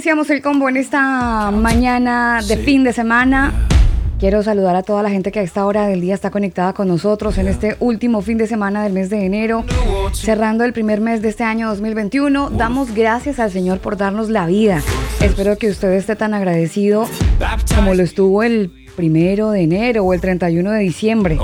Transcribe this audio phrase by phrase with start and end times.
[0.00, 3.52] iniciamos el combo en esta mañana de fin de semana.
[4.18, 6.88] Quiero saludar a toda la gente que a esta hora del día está conectada con
[6.88, 9.62] nosotros en este último fin de semana del mes de enero,
[10.14, 12.48] cerrando el primer mes de este año 2021.
[12.48, 14.82] Damos gracias al Señor por darnos la vida.
[15.20, 17.06] Espero que usted esté tan agradecido
[17.76, 21.38] como lo estuvo el primero de enero o el 31 de diciembre.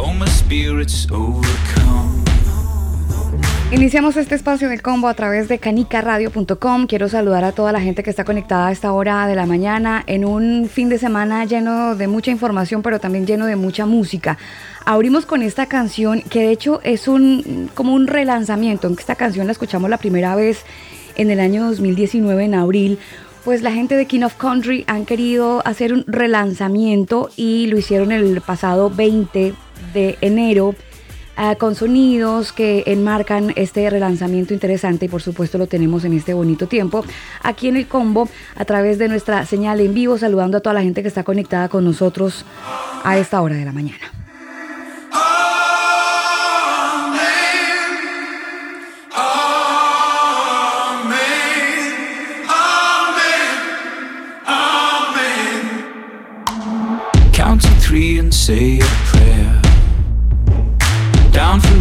[3.73, 6.87] Iniciamos este espacio del combo a través de canicaradio.com.
[6.87, 10.04] Quiero saludar a toda la gente que está conectada a esta hora de la mañana
[10.07, 14.38] en un fin de semana lleno de mucha información, pero también lleno de mucha música.
[14.85, 18.88] Abrimos con esta canción que de hecho es un como un relanzamiento.
[18.96, 20.63] Esta canción la escuchamos la primera vez
[21.16, 23.01] en el año 2019 en abril.
[23.45, 28.13] Pues la gente de King of Country han querido hacer un relanzamiento y lo hicieron
[28.13, 29.54] el pasado 20
[29.93, 30.76] de enero
[31.38, 36.32] Ah, con sonidos que enmarcan este relanzamiento interesante y por supuesto lo tenemos en este
[36.32, 37.04] bonito tiempo
[37.42, 40.82] aquí en el combo a través de nuestra señal en vivo saludando a toda la
[40.82, 42.46] gente que está conectada con nosotros
[43.04, 44.16] a esta hora de la mañana.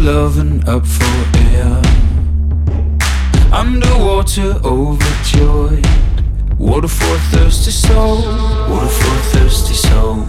[0.08, 1.04] And up for
[1.36, 1.82] air.
[3.52, 5.84] Underwater, overjoyed.
[6.58, 8.18] Water for thirsty soul.
[8.70, 10.24] Water for thirsty soul.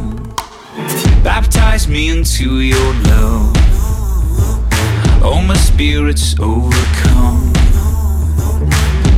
[1.24, 3.54] Baptize me into your love.
[5.22, 7.54] Oh, my spirit's overcome.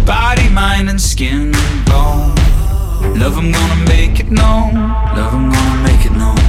[0.05, 2.35] Body, mind, and skin and bone.
[3.17, 4.73] Love, I'm gonna make it known.
[4.73, 6.48] Love, I'm gonna make it known.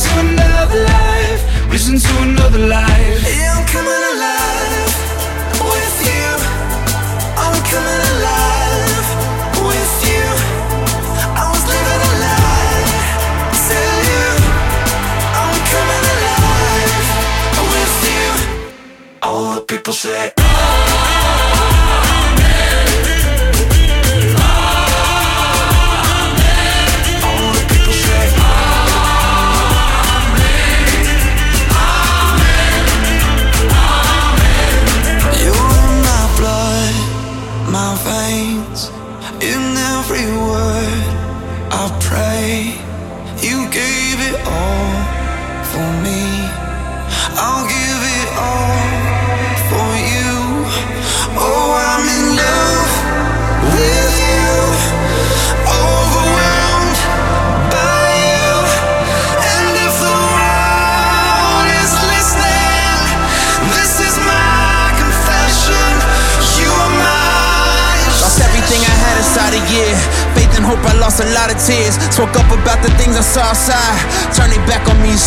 [0.00, 1.40] to another life.
[1.70, 3.20] Risen to another life.
[3.28, 4.94] Yeah, I'm coming alive
[5.72, 6.28] with you.
[7.44, 9.08] I'm coming alive
[9.68, 10.26] with you.
[11.40, 12.86] I was living a lie
[13.66, 14.28] till you.
[15.42, 17.06] I'm coming alive
[17.72, 18.28] with you.
[19.22, 20.39] All the people say.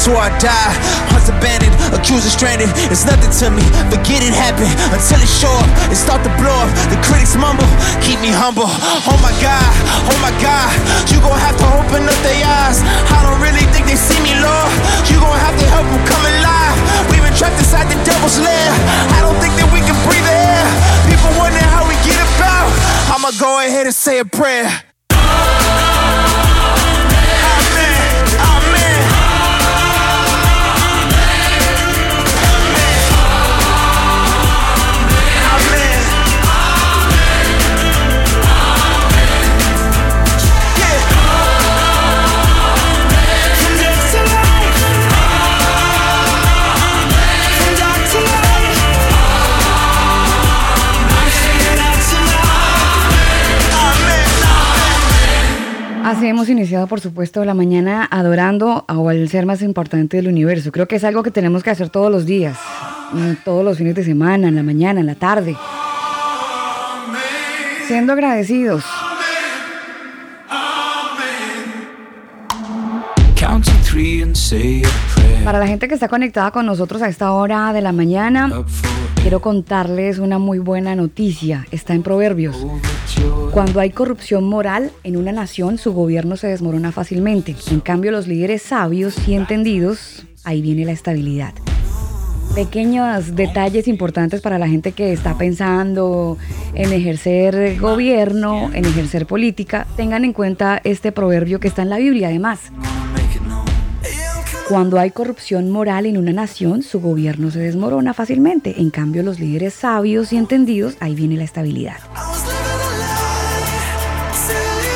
[0.03, 0.75] Swore I'd die.
[1.15, 2.67] Once abandoned, accused and stranded.
[2.91, 3.63] It's nothing to me.
[3.87, 6.67] Forget it happened until it show up and start to blow up.
[6.91, 7.63] The critics mumble,
[8.03, 8.67] keep me humble.
[8.67, 9.71] Oh my God,
[10.11, 10.67] oh my God.
[11.07, 12.83] You gon' have to open up their eyes.
[12.83, 14.71] I don't really think they see me, Lord.
[15.07, 16.77] You gon' have to help them come alive.
[17.07, 18.69] We've been trapped inside the devil's lair.
[19.15, 20.67] I don't think that we can breathe the air.
[21.07, 22.67] People wonder how we get about.
[23.07, 24.67] I'ma go ahead and say a prayer.
[56.21, 60.71] Hemos iniciado, por supuesto, la mañana adorando al ser más importante del universo.
[60.71, 62.57] Creo que es algo que tenemos que hacer todos los días,
[63.11, 65.55] mm, todos los fines de semana, en la mañana, en la tarde.
[67.87, 68.83] Siendo agradecidos.
[75.43, 78.63] Para la gente que está conectada con nosotros a esta hora de la mañana,
[79.21, 81.65] quiero contarles una muy buena noticia.
[81.71, 82.55] Está en Proverbios.
[83.51, 87.55] Cuando hay corrupción moral en una nación, su gobierno se desmorona fácilmente.
[87.69, 91.53] En cambio, los líderes sabios y entendidos, ahí viene la estabilidad.
[92.55, 96.37] Pequeños detalles importantes para la gente que está pensando
[96.73, 99.87] en ejercer gobierno, en ejercer política.
[99.95, 102.59] Tengan en cuenta este proverbio que está en la Biblia, además.
[104.69, 108.81] Cuando hay corrupción moral en una nación, su gobierno se desmorona fácilmente.
[108.81, 111.97] En cambio, los líderes sabios y entendidos, ahí viene la estabilidad.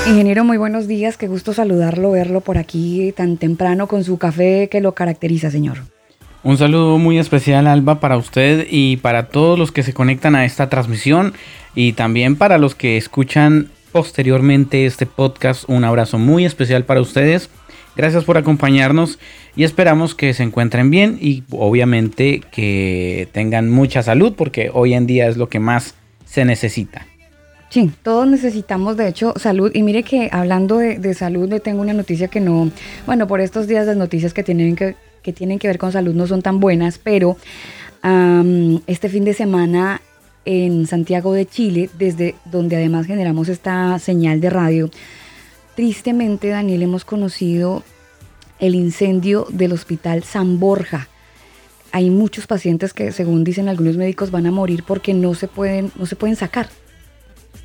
[0.08, 1.18] Ingeniero, muy buenos días.
[1.18, 5.80] Qué gusto saludarlo, verlo por aquí tan temprano con su café que lo caracteriza, señor.
[6.44, 10.46] Un saludo muy especial, Alba, para usted y para todos los que se conectan a
[10.46, 11.34] esta transmisión
[11.76, 15.66] y también para los que escuchan posteriormente este podcast.
[15.68, 17.50] Un abrazo muy especial para ustedes.
[17.98, 19.20] Gracias por acompañarnos
[19.58, 25.06] y esperamos que se encuentren bien y obviamente que tengan mucha salud porque hoy en
[25.06, 25.96] día es lo que más
[26.26, 27.08] se necesita.
[27.70, 29.72] Sí, todos necesitamos de hecho salud.
[29.74, 32.72] Y mire que hablando de, salud, le tengo una noticia que no,
[33.06, 36.14] bueno, por estos días las noticias que tienen que, que tienen que ver con salud
[36.14, 37.38] no son tan buenas, pero
[38.86, 40.02] este fin de semana
[40.46, 44.90] en Santiago de Chile, desde donde además generamos esta señal de radio,
[45.76, 47.84] tristemente, Daniel, hemos conocido
[48.60, 51.10] el incendio del Hospital San Borja.
[51.92, 55.92] Hay muchos pacientes que, según dicen algunos médicos, van a morir porque no se pueden,
[55.98, 56.70] no se pueden sacar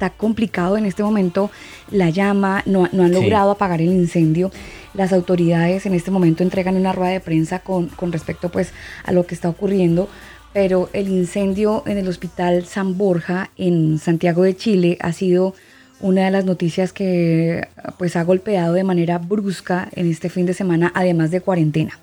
[0.03, 1.51] está complicado en este momento
[1.93, 3.21] la llama, no, no han Sí.
[3.21, 4.51] logrado apagar el incendio.
[4.95, 8.73] Las autoridades en este momento entregan una rueda de prensa con, con respecto pues
[9.05, 10.09] a lo que está ocurriendo,
[10.53, 15.55] pero el incendio en el hospital San Borja en Santiago de Chile ha sido
[16.01, 20.55] una de las noticias que pues ha golpeado de manera brusca en este fin de
[20.55, 21.97] semana, además de cuarentena.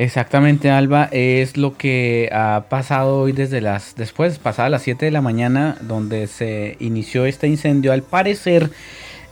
[0.00, 5.10] Exactamente, Alba, es lo que ha pasado hoy desde las después, pasadas las 7 de
[5.10, 7.92] la mañana, donde se inició este incendio.
[7.92, 8.70] Al parecer,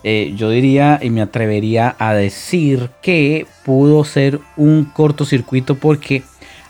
[0.04, 6.22] eh, yo diría y me atrevería a decir que pudo ser un cortocircuito porque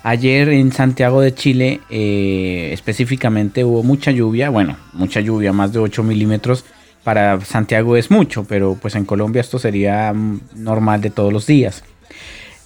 [0.05, 5.81] ayer en Santiago de Chile eh, específicamente hubo mucha lluvia, bueno, mucha lluvia, más de
[5.81, 6.65] 8 milímetros.
[7.03, 11.49] Para Santiago es mucho, pero pues en Colombia esto sería mm, normal de todos los
[11.49, 11.83] días.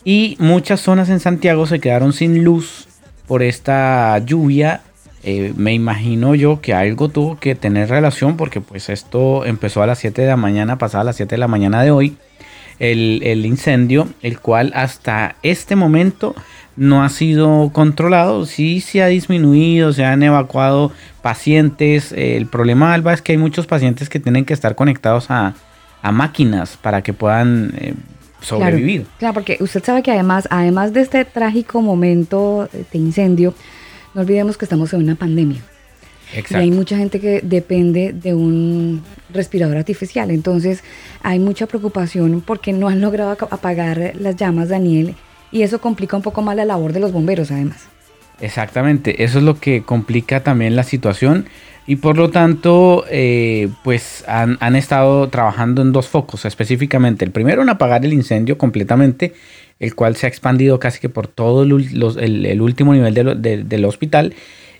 [0.04, 2.88] Y muchas zonas en Santiago se quedaron sin luz
[3.26, 4.82] por esta lluvia.
[5.22, 9.86] Eh, me imagino yo que algo tuvo que tener relación porque pues esto empezó a
[9.86, 12.16] las 7 de la mañana, pasada las 7 de la mañana de hoy.
[12.80, 16.34] El, el incendio, el cual hasta este momento
[16.74, 18.44] no ha sido controlado.
[18.46, 20.90] Sí se ha disminuido, se han evacuado
[21.20, 22.10] pacientes.
[22.10, 25.54] El problema, Alba, es que hay muchos pacientes que tienen que estar conectados a,
[26.02, 27.94] a máquinas para que puedan eh,
[28.42, 29.02] sobrevivir.
[29.02, 33.54] Claro, claro, porque usted sabe que además, además de este trágico momento de incendio,
[34.14, 35.62] no olvidemos que estamos en una pandemia.
[36.50, 40.30] Y hay mucha gente que depende de un respirador artificial.
[40.30, 40.82] Entonces
[41.22, 45.14] hay mucha preocupación porque no han logrado apagar las llamas, Daniel.
[45.50, 47.88] Y eso complica un poco más la labor de los bomberos, además.
[48.40, 51.46] Exactamente, eso es lo que complica también la situación
[51.86, 57.24] y por lo tanto eh, pues han, han estado trabajando en dos focos específicamente.
[57.24, 59.32] El primero en apagar el incendio completamente,
[59.80, 61.72] el cual se ha expandido casi que por todo el,
[62.62, 64.34] último nivel de- del hospital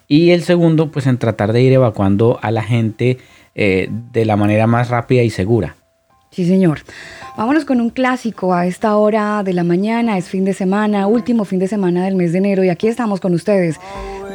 [0.06, 3.18] y el segundo pues en tratar de ir evacuando a la gente
[3.54, 5.76] eh, de la manera más rápida y segura.
[6.30, 6.80] Sí, señor.
[7.36, 11.44] Vámonos con un clásico a esta hora de la mañana, es fin de semana, último
[11.44, 13.78] fin de semana del mes de enero y aquí estamos con ustedes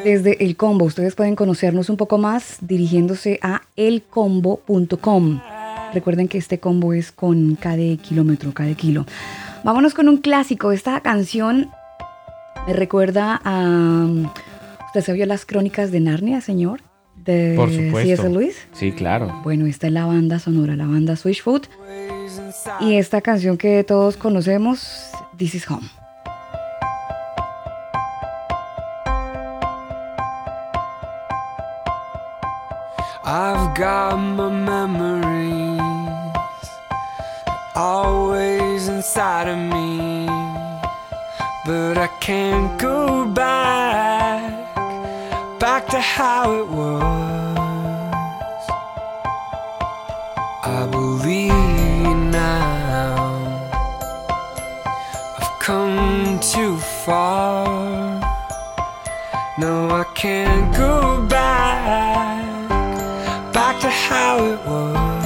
[0.08, 0.86] desde El Combo.
[0.86, 5.42] Ustedes pueden conocernos un poco más dirigiéndose a elcombo.com.
[5.94, 9.06] Recuerden que este combo es con cada kilómetro, cada kilo.
[9.66, 10.72] Vámonos con un clásico.
[10.72, 11.72] Esta canción
[12.66, 14.08] me recuerda a...
[14.86, 16.80] ¿Usted se vio las crónicas de Narnia, señor?
[17.26, 18.24] De Por supuesto.
[18.24, 18.30] C.S.
[18.30, 18.56] Lewis.
[18.72, 19.42] Sí, claro.
[19.44, 21.68] Bueno, esta es la banda sonora, la banda Switchfoot.
[22.80, 25.97] Y esta canción que todos conocemos, This is Home.
[33.30, 35.82] I've got my memories
[37.76, 40.28] always inside of me,
[41.66, 44.40] but I can't go back,
[45.60, 47.58] back to how it was.
[50.64, 51.52] I believe
[52.32, 53.76] now
[55.38, 58.22] I've come too far.
[59.58, 62.37] No, I can't go back
[64.08, 65.17] how it was.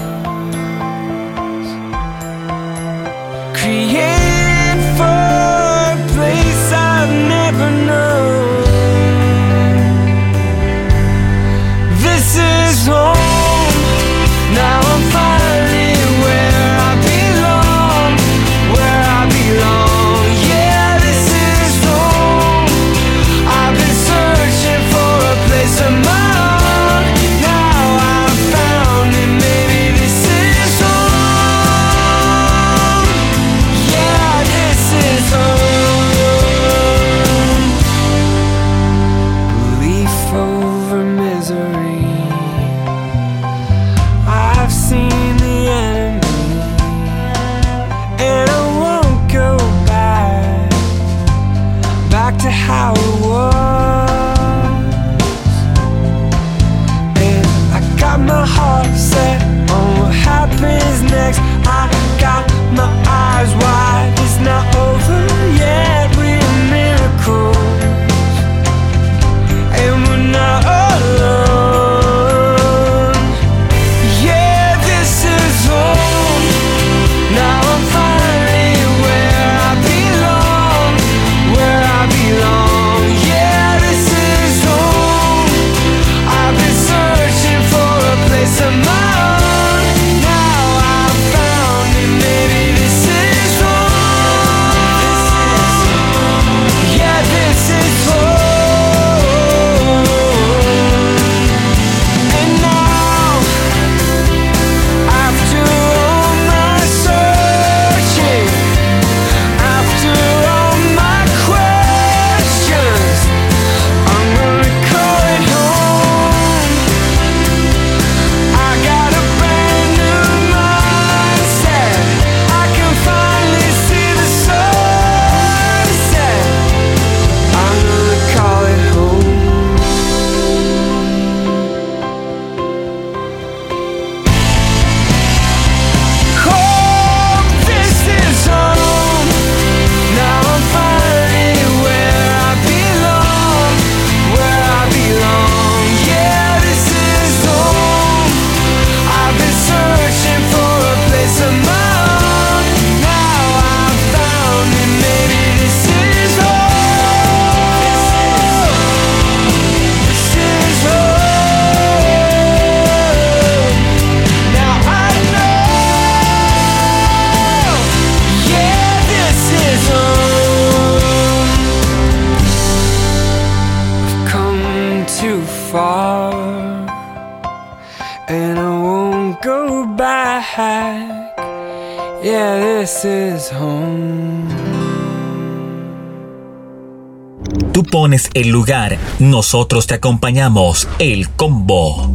[187.91, 190.87] Pones el lugar, nosotros te acompañamos.
[190.97, 192.11] El combo.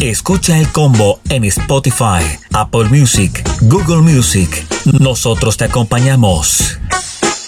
[0.00, 4.66] Escucha el combo en Spotify, Apple Music, Google Music.
[4.84, 6.78] Nosotros te acompañamos.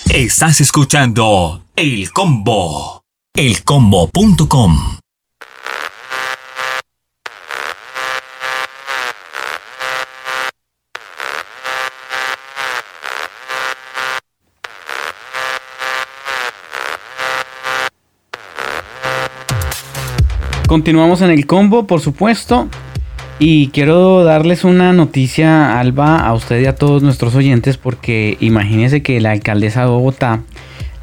[0.09, 3.03] Estás escuchando El Combo.
[3.35, 5.04] Elcombo.com.
[20.75, 22.67] Continuamos en el combo, por supuesto.
[23.39, 29.01] Y quiero darles una noticia, Alba, a usted y a todos nuestros oyentes, porque imagínense
[29.01, 30.41] que la alcaldesa de Bogotá,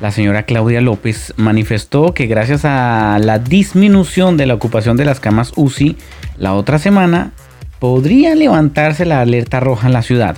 [0.02, 5.22] la señora Claudia López, manifestó que gracias a la disminución de la ocupación de las
[5.22, 5.96] camas UCI,
[6.38, 7.32] la otra semana
[7.80, 10.36] podría levantarse la alerta roja en la ciudad.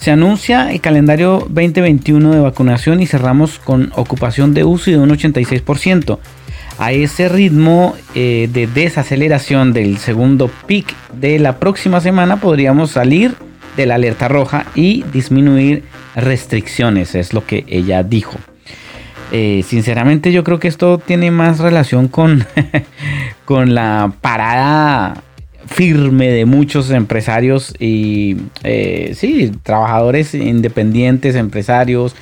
[0.00, 5.10] Se anuncia el calendario 2021 de vacunación y cerramos con ocupación de UCI de un
[5.10, 6.18] 86%.
[6.78, 13.34] A ese ritmo eh, de desaceleración del segundo pic de la próxima semana podríamos salir
[13.76, 18.36] de la alerta roja y disminuir restricciones, es lo que ella dijo.
[19.30, 22.46] Eh, sinceramente yo creo que esto tiene más relación con,
[23.44, 25.22] con la parada
[25.72, 32.14] firme de muchos empresarios y eh, sí, trabajadores independientes, empresarios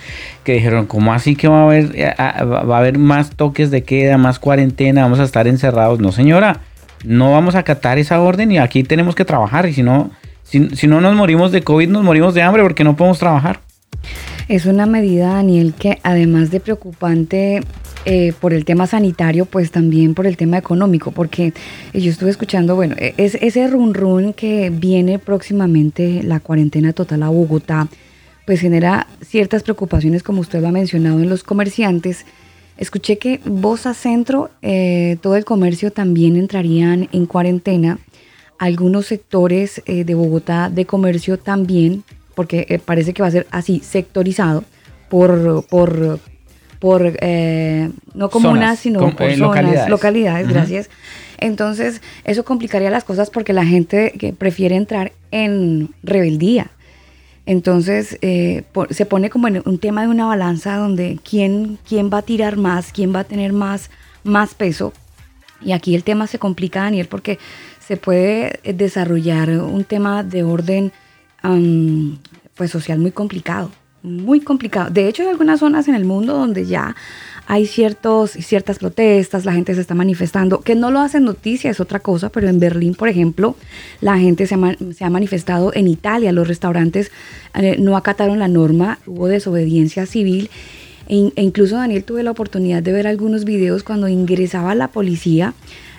[0.45, 3.83] que dijeron, ¿cómo así que va a haber, eh, va a haber más toques de
[3.83, 6.01] queda, más cuarentena, vamos a estar encerrados?
[6.01, 6.61] No, señora,
[7.05, 10.11] no vamos a acatar esa orden y aquí tenemos que trabajar y si no,
[10.43, 13.61] si, si no nos morimos de COVID, nos morimos de hambre porque no podemos trabajar.
[14.49, 17.61] Es una medida, Daniel, que además de preocupante,
[18.05, 21.53] eh, por el tema sanitario, pues también por el tema económico, porque
[21.93, 27.23] yo estuve escuchando, bueno, e, es, ese run run que viene próximamente la cuarentena total
[27.23, 27.89] a Bogotá,
[28.47, 32.25] pues genera ciertas preocupaciones, como usted lo ha mencionado, en los comerciantes.
[32.81, 37.99] Escuché que Bosa Centro, eh, todo el comercio también entrarían en cuarentena.
[38.59, 42.05] Algunos sectores eh, de Bogotá de comercio también,
[42.35, 44.65] porque eh, parece que va a ser así, sectorizado
[45.11, 46.19] por, por,
[46.81, 47.03] por
[48.15, 49.89] no comunas, Zonas, sino com- por eh, zonas, localidades.
[49.91, 50.91] localidades, gracias.
[51.39, 56.71] Entonces, eso complicaría las cosas porque la gente que prefiere entrar en rebeldía.
[57.47, 62.19] Entonces eh, se pone como en un tema de una balanza donde quién, quién va
[62.19, 63.91] a tirar más, quién va a tener más,
[64.25, 64.93] más peso.
[65.63, 67.39] Y aquí el tema se complica, Daniel, porque
[67.87, 70.93] se puede eh, desarrollar un tema de orden
[71.43, 72.19] am,
[72.55, 73.71] pues social muy complicado,
[74.03, 74.91] muy complicado.
[74.91, 76.95] De hecho, hay algunas zonas en el mundo donde ya
[77.47, 81.81] hay ciertos, ciertas protestas, la gente se está manifestando, que no lo hacen noticia, es
[81.81, 83.57] otra cosa, pero en Berlín, por ejemplo,
[84.01, 87.11] la gente se ha, manifestado, en Italia los restaurantes
[87.55, 90.49] eh, no acataron la norma, hubo desobediencia civil
[91.09, 95.55] e, e incluso Daniel tuve la oportunidad de ver algunos videos cuando ingresaba la policía,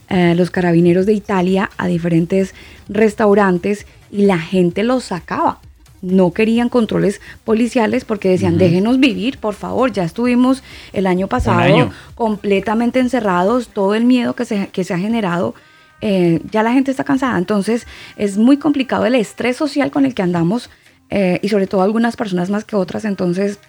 [0.07, 2.55] eh, los carabineros de Italia a diferentes
[2.87, 5.59] restaurantes y la gente los sacaba.
[6.01, 11.59] No querían controles policiales porque decían, déjenos vivir, por favor, ya estuvimos el año pasado
[11.59, 11.91] año.
[12.15, 15.53] completamente encerrados, todo el miedo que se, que se ha generado,
[16.01, 17.37] eh, ya la gente está cansada.
[17.37, 20.69] Entonces es muy complicado el estrés social con el que andamos
[21.11, 23.05] eh, y sobre todo algunas personas más que otras.
[23.05, 23.59] Entonces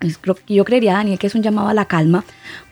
[0.00, 2.24] es- creo que yo creería, Daniel, que es un llamado a la calma,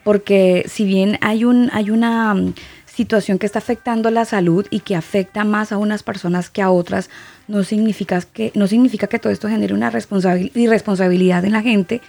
[0.04, 2.54] porque si bien hay, un, hay una mm,
[3.00, 6.70] situación que está afectando la salud y que afecta más a unas personas que a
[6.70, 7.08] otras,
[7.48, 12.02] no significa que, no significa que todo esto genere una responsabil- irresponsabilidad en la gente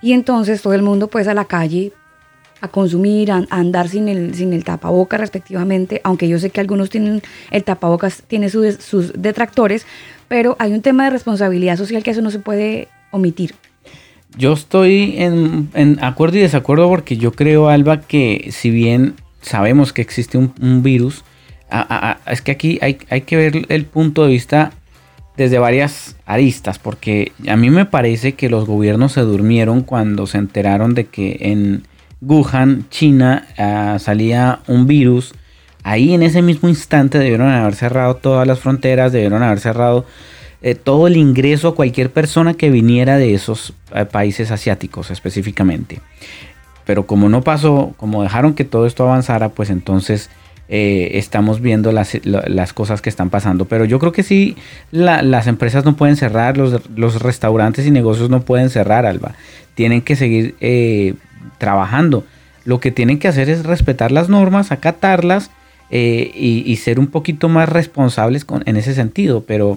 [0.00, 1.92] y entonces todo el mundo pues a la calle
[2.60, 6.60] a consumir, a, a andar sin el, sin el tapaboca respectivamente, aunque yo sé que
[6.60, 7.20] algunos tienen
[7.50, 9.86] el tapabocas, tiene su- sus detractores,
[10.28, 13.54] pero hay un tema de responsabilidad social que eso no se puede omitir.
[14.36, 19.14] Yo estoy en, en acuerdo y desacuerdo porque yo creo, Alba, que si bien
[19.48, 21.24] sabemos que existe un, virus,
[22.26, 24.72] es que aquí hay, hay que ver el punto de vista
[25.38, 30.36] desde varias aristas, porque a mí me parece que los gobiernos se durmieron cuando se
[30.36, 31.84] enteraron de que en
[32.20, 35.32] Wuhan, China, ah, salía un virus.
[35.84, 40.04] Ahí en ese mismo instante debieron haber cerrado todas las fronteras, debieron haber cerrado
[40.60, 46.00] eh, todo el ingreso a cualquier persona que viniera de esos eh, países asiáticos específicamente.
[46.88, 50.30] Pero como no pasó, como dejaron que todo esto avanzara, pues entonces
[50.70, 53.66] eh, estamos viendo las, las cosas que están pasando.
[53.66, 54.56] Pero yo creo que sí,
[54.90, 59.34] la- las empresas no pueden cerrar, los, los restaurantes y negocios no pueden cerrar, Alba.
[59.74, 61.12] Tienen que seguir eh,
[61.58, 62.24] trabajando.
[62.64, 65.50] Lo que tienen que hacer es respetar las normas, acatarlas
[65.90, 69.44] eh, y, ser un poquito más responsables con- en ese sentido.
[69.46, 69.76] Pero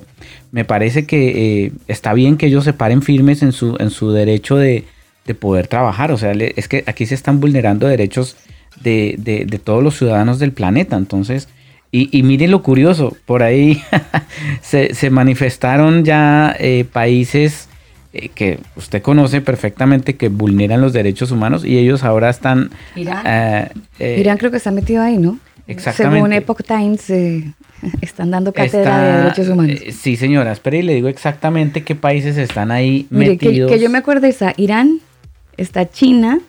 [0.54, 4.56] me parece que está bien que ellos se paren firmes en su, en su derecho
[4.56, 4.86] de,
[5.26, 6.12] de poder trabajar.
[6.12, 8.36] O sea, le- es que aquí se están vulnerando derechos
[8.82, 10.96] de, de- de todos los ciudadanos del planeta.
[10.98, 11.48] Entonces,
[11.92, 13.82] y, y miren lo curioso, por ahí
[14.62, 17.68] se, se manifestaron ya eh, países
[18.14, 22.70] eh, que usted conoce perfectamente que vulneran los derechos humanos y ellos ahora están...
[22.96, 23.24] Irán.
[23.26, 25.38] eh, eh, Irán creo que está metido ahí, ¿no?
[25.68, 26.18] Exactamente.
[26.18, 27.54] Según Epoch Times, eh,
[28.02, 29.80] están dando cátedra está- de derechos humanos.
[29.82, 33.72] eh, sí, señora, espere y le digo exactamente qué países están ahí Mire, que, metidos.
[33.72, 35.00] que yo me acuerdo está Irán,
[35.58, 36.40] está China.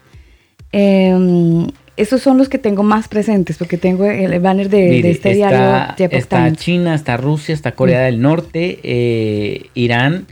[0.72, 5.10] eh, esos son los que tengo más presentes, porque tengo el banner de, de Mire,
[5.10, 6.58] este está, diario de está Times.
[6.58, 8.04] China, está Rusia, está Corea Mm.
[8.06, 10.26] del Norte, eh, Irán.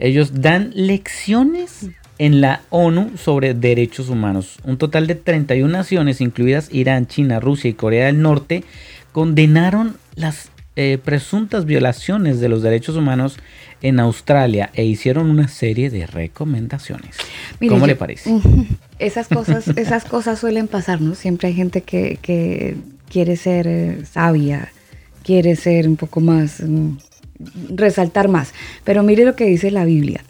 [0.00, 1.86] Ellos dan lecciones
[2.18, 4.56] en la ONU sobre derechos humanos.
[4.64, 8.64] Un total de 31 naciones, incluidas Irán, China, Rusia y Corea del Norte,
[9.12, 13.36] condenaron las eh, presuntas violaciones de los derechos humanos
[13.80, 17.16] en Australia e hicieron una serie de recomendaciones.
[17.60, 18.30] Mire, ¿Cómo yo- le parece?
[18.98, 21.14] Esas cosas, esas cosas suelen pasar, ¿no?
[21.14, 22.76] Siempre hay gente que, que
[23.10, 24.72] quiere ser eh, sabia,
[25.24, 26.96] quiere ser un poco más, mm,
[27.74, 28.52] resaltar más.
[28.84, 30.22] Pero mire lo que dice la Biblia.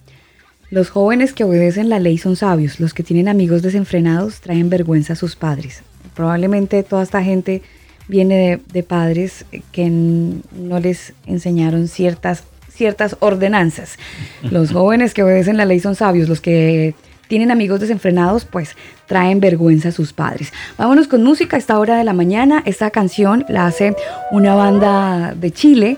[0.71, 5.13] Los jóvenes que obedecen la ley son sabios, los que tienen amigos desenfrenados traen vergüenza
[5.13, 5.83] a sus padres.
[6.15, 7.63] Probablemente toda esta gente
[8.09, 13.99] viene de, padres que no les enseñaron ciertas, ciertas ordenanzas.
[14.43, 16.95] Los jóvenes que obedecen la ley son sabios, los que
[17.29, 20.53] tienen amigos desenfrenados, pues traen vergüenza a sus padres.
[20.77, 22.63] Vámonos con música a esta hora de la mañana.
[22.67, 23.97] Esta canción la hace
[24.31, 25.97] una banda de Chile.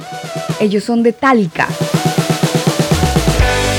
[0.61, 1.69] Ellos son de Tálica.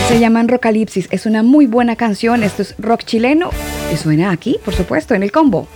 [0.07, 1.07] Se llaman Rocalipsis.
[1.11, 2.43] Es una muy buena canción.
[2.43, 3.49] Esto es rock chileno.
[3.91, 5.67] Y suena aquí, por supuesto, en el combo.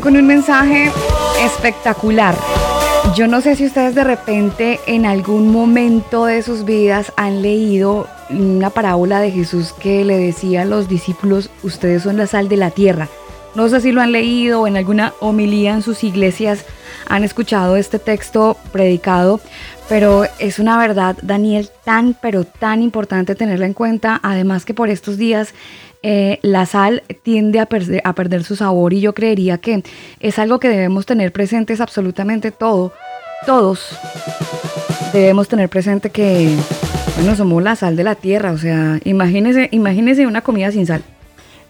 [0.00, 0.90] con un mensaje
[1.42, 2.34] espectacular.
[3.16, 8.06] Yo no sé si ustedes de repente en algún momento de sus vidas han leído
[8.30, 12.56] una parábola de Jesús que le decía a los discípulos, ustedes son la sal de
[12.56, 13.08] la tierra.
[13.54, 16.64] No sé si lo han leído o en alguna homilía en sus iglesias
[17.08, 19.40] han escuchado este texto predicado,
[19.88, 24.90] pero es una verdad, Daniel, tan pero tan importante tenerla en cuenta, además que por
[24.90, 25.54] estos días
[26.02, 29.82] eh, la sal tiende a, perder, a perder su sabor y yo creería que
[30.20, 32.92] es algo que debemos tener presentes absolutamente todo,
[33.46, 33.98] todos.
[35.12, 36.54] Debemos tener presente que,
[37.16, 41.02] bueno, somos la sal de la tierra, o sea, imagínese, imagínese una comida sin sal.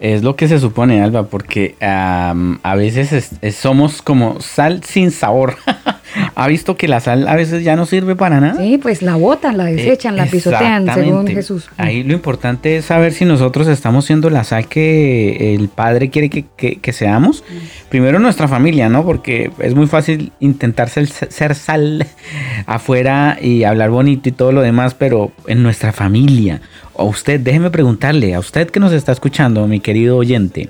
[0.01, 2.35] Es lo que se supone, Alba, porque a
[2.77, 5.57] veces es- es- somos como sal sin sabor.
[6.35, 8.57] ¿Ha visto que la sal a veces ya no sirve para nada?
[8.63, 11.27] Sí, pues la botan, la desechan, la pisotean, según.
[11.27, 11.69] Jesús.
[11.77, 16.31] Ahí lo importante es saber si nosotros estamos siendo la sal que el Padre quiere
[16.31, 17.45] que, que- que seamos.
[17.91, 19.05] Primero nuestra familia, ¿no?
[19.05, 22.07] Porque es muy fácil intentar ser, ser sal
[22.67, 26.61] afuera y hablar bonito y todo lo demás, pero en nuestra familia.
[26.95, 30.69] O usted, déjeme preguntarle, a usted que nos está escuchando, mi querido oyente,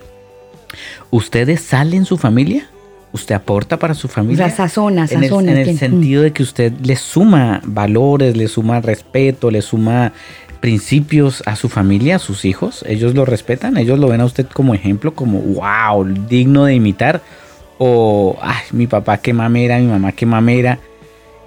[1.11, 2.69] ¿usted es sal en su familia?
[3.19, 4.47] ¿Usted aporta para su familia?
[4.47, 8.81] sea, sazona, En el, en el sentido de que usted le suma valores, le suma
[8.81, 10.13] respeto, le suma
[10.61, 12.85] principios a su familia, a sus hijos.
[12.87, 17.23] Ellos lo respetan, ellos lo ven a usted como ejemplo, como wow, digno de imitar.
[17.79, 20.79] O, ay, mi papá qué mamera, mi mamá qué mamera.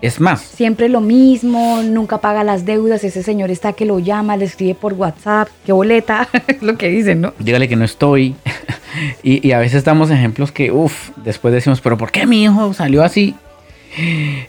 [0.02, 4.36] Es más, Siempre lo mismo, nunca paga las deudas, ese señor está que lo llama,
[4.36, 7.34] le escribe por WhatsApp, qué boleta, es lo que dicen, ¿no?
[7.38, 8.36] dígale que no estoy.
[9.24, 12.74] y, y a veces damos ejemplos que, uff, después decimos, pero ¿por qué mi hijo
[12.74, 13.36] salió así?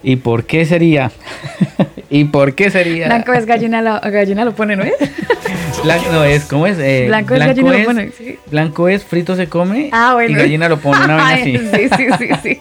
[0.03, 1.11] ¿Y por qué sería?
[2.11, 3.07] ¿Y por qué sería?
[3.07, 4.95] Blanco es gallina, lo, gallina lo pone, ¿no es?
[5.83, 6.79] Blanco no es, ¿cómo es?
[6.79, 8.39] Eh, Blanco es gallina lo pone, sí.
[8.51, 10.31] Blanco es frito se come Ah, bueno.
[10.31, 11.59] y gallina lo pone, una Ay, así.
[11.59, 12.61] Sí, sí, sí, sí.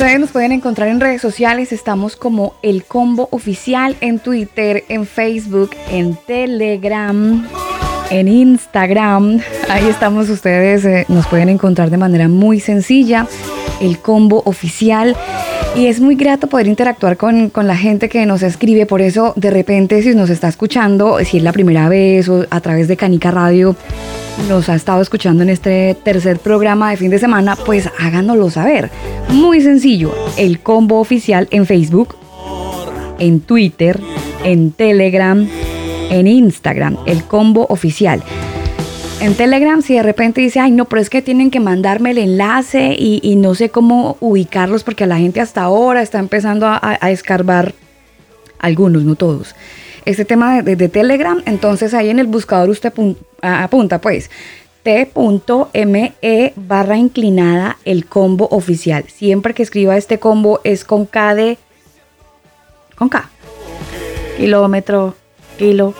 [0.00, 5.04] Ustedes nos pueden encontrar en redes sociales, estamos como El Combo Oficial en Twitter, en
[5.04, 7.46] Facebook, en Telegram,
[8.08, 9.42] en Instagram.
[9.68, 13.26] Ahí estamos ustedes, eh, nos pueden encontrar de manera muy sencilla,
[13.80, 15.16] El Combo Oficial.
[15.76, 19.32] Y es muy grato poder interactuar con, con la gente que nos escribe, por eso
[19.36, 22.96] de repente si nos está escuchando, si es la primera vez o a través de
[22.96, 23.76] Canica Radio,
[24.48, 28.90] nos ha estado escuchando en este tercer programa de fin de semana, pues háganoslo saber.
[29.28, 32.16] Muy sencillo, el combo oficial en Facebook,
[33.18, 34.00] en Twitter,
[34.44, 35.46] en Telegram,
[36.10, 38.22] en Instagram, el combo oficial.
[39.20, 42.18] En Telegram, si de repente dice, ay, no, pero es que tienen que mandarme el
[42.18, 46.76] enlace y, y no sé cómo ubicarlos porque la gente hasta ahora está empezando a,
[46.76, 47.74] a- a escarbar
[48.58, 49.54] algunos, no todos.
[50.06, 54.30] Este tema de, Telegram, entonces ahí en el buscador usted pun- a- apunta pues
[54.82, 56.14] t.me
[56.56, 59.04] barra inclinada el combo oficial.
[59.08, 61.58] Siempre que escriba este combo es con K de...
[62.96, 63.28] Con K.
[64.38, 65.14] Kilómetro,
[65.58, 65.92] kilo.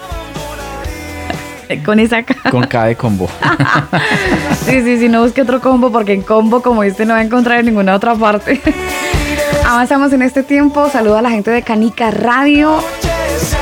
[1.84, 2.34] Con esa K.
[2.50, 3.28] Con K de combo.
[4.64, 7.22] Sí, sí, sí, no busque otro combo porque en combo como este no va a
[7.24, 8.60] encontrar en ninguna otra parte.
[9.66, 10.88] Avanzamos en este tiempo.
[10.90, 12.76] Saludo a la gente de Canica Radio.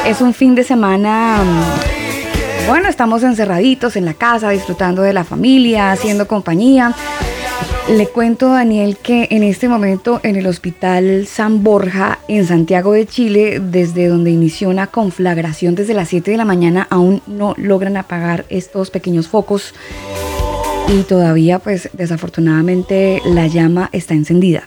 [0.05, 1.38] Es un fin de semana.
[1.44, 6.92] mm, Bueno, estamos encerraditos en la casa, disfrutando de la familia, haciendo compañía.
[7.90, 13.07] Le cuento, Daniel, que en este momento en el Hospital San Borja, en Santiago de
[13.07, 17.96] Chile, desde donde inició una conflagración desde las 7 de la mañana, aún no logran
[17.96, 19.74] apagar estos pequeños focos
[20.87, 24.64] y todavía, pues desafortunadamente, la llama está encendida.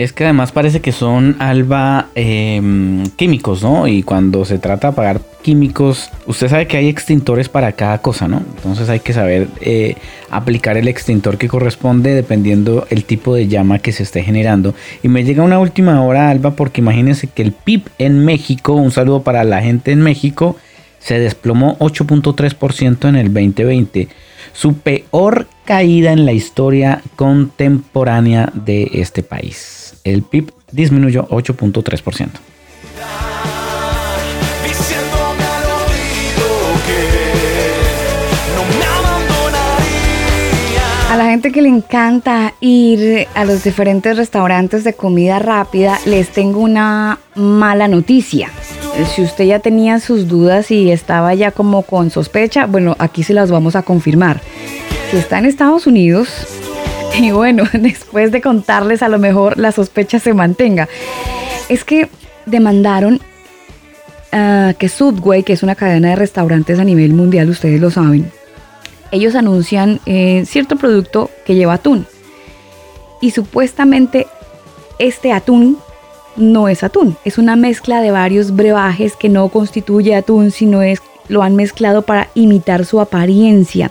[0.00, 3.86] Es que además parece que son alba em, químicos, ¿no?
[3.86, 8.26] Y cuando se trata de apagar químicos, usted sabe que hay extintores para cada cosa,
[8.26, 8.38] ¿no?
[8.38, 9.96] Entonces hay que saber eh,
[10.30, 14.74] aplicar el extintor que corresponde dependiendo el tipo de llama que se esté generando.
[15.02, 18.92] Y me llega una última hora, Alba, porque imagínense que el PIB en México, un
[18.92, 20.56] saludo para la gente en México,
[20.98, 24.08] se desplomó 8.3% en el 2020.
[24.54, 29.79] Su peor caída en la historia contemporánea de este país.
[30.04, 32.28] El PIB disminuyó 8.3%.
[34.66, 36.46] diciéndome al oído
[36.86, 37.00] que
[38.54, 41.12] no me abandonaría.
[41.12, 46.30] A la gente que le encanta ir a los diferentes restaurantes de comida rápida, les
[46.30, 48.50] tengo una mala noticia.
[49.14, 53.34] Si usted ya tenía sus dudas y estaba ya como con sospecha, bueno, aquí se
[53.34, 54.40] las vamos a confirmar.
[55.10, 56.28] Si está en Estados Unidos,
[57.18, 60.88] y bueno, después de contarles a lo mejor la sospecha se mantenga,
[61.68, 62.08] es que
[62.46, 63.20] demandaron
[64.32, 68.30] ah, que Subway, que es una cadena de restaurantes a nivel mundial, ustedes lo saben,
[69.12, 72.06] ellos anuncian eh, cierto producto que lleva atún.
[73.20, 74.26] Y supuestamente
[74.98, 75.78] este atún
[76.36, 81.02] no es atún, es una mezcla de varios brebajes que no constituye atún, sino es
[81.30, 83.90] lo han mezclado para imitar su apariencia.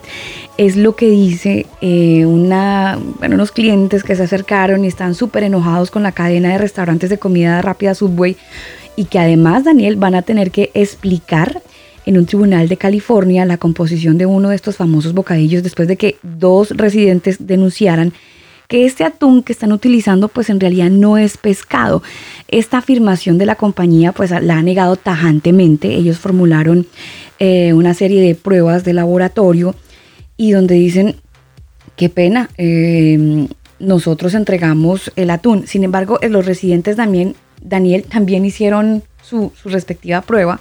[0.58, 5.43] Es lo que dice eh, una, bueno, unos clientes que se acercaron y están súper
[5.43, 8.36] enojados con la cadena de restaurantes de comida rápida Subway
[8.95, 11.62] y que además, Daniel, van a tener que explicar
[12.06, 15.95] en un tribunal de California la composición de uno de estos famosos bocadillos después de
[15.95, 18.13] que dos residentes denunciaran
[18.70, 22.04] que este atún que están utilizando pues en realidad no es pescado.
[22.48, 25.96] Esta afirmación de la compañía pues la ha negado tajantemente.
[25.96, 26.86] Ellos formularon
[27.40, 29.76] eh, una serie de pruebas de laboratorio
[30.38, 31.16] y donde dicen,
[31.96, 33.48] qué pena, eh,
[33.80, 35.66] nosotros entregamos el atún.
[35.66, 40.60] Sin embargo, eh, los residentes también, Daniel, también hicieron su, su respectiva prueba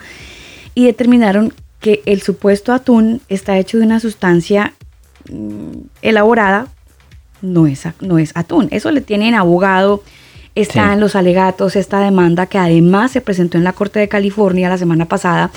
[0.74, 4.72] y determinaron que el supuesto atún está hecho de una sustancia
[5.30, 6.68] mm, elaborada
[7.42, 8.68] no es, no es atún.
[8.70, 10.02] Eso le tienen abogado,
[10.54, 10.92] está Sí.
[10.94, 14.78] en los alegatos, esta demanda que además se presentó en la Corte de California la
[14.78, 15.50] semana pasada,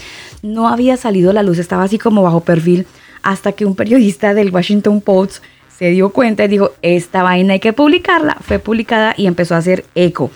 [0.43, 2.85] no había salido a la luz, estaba así como bajo perfil,
[3.23, 5.43] hasta que un periodista del Washington Post
[5.77, 9.59] se dio cuenta y dijo, esta vaina hay que publicarla, fue publicada y empezó a
[9.59, 10.29] hacer eco.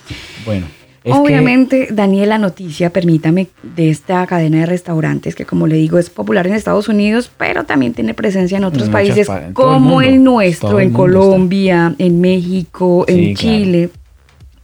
[0.44, 0.66] Bueno,
[1.06, 5.76] es que- Obviamente, Daniel, la noticia, permítame, de esta cadena de restaurantes que, como le
[5.76, 9.36] digo, es popular en Estados Unidos, pero también tiene presencia en otros En países pa-
[9.46, 10.00] en todo el como mundo.
[10.08, 10.96] el nuestro, en está.
[10.98, 13.56] Colombia, en México, Sí, en claro.
[13.56, 13.90] Chile.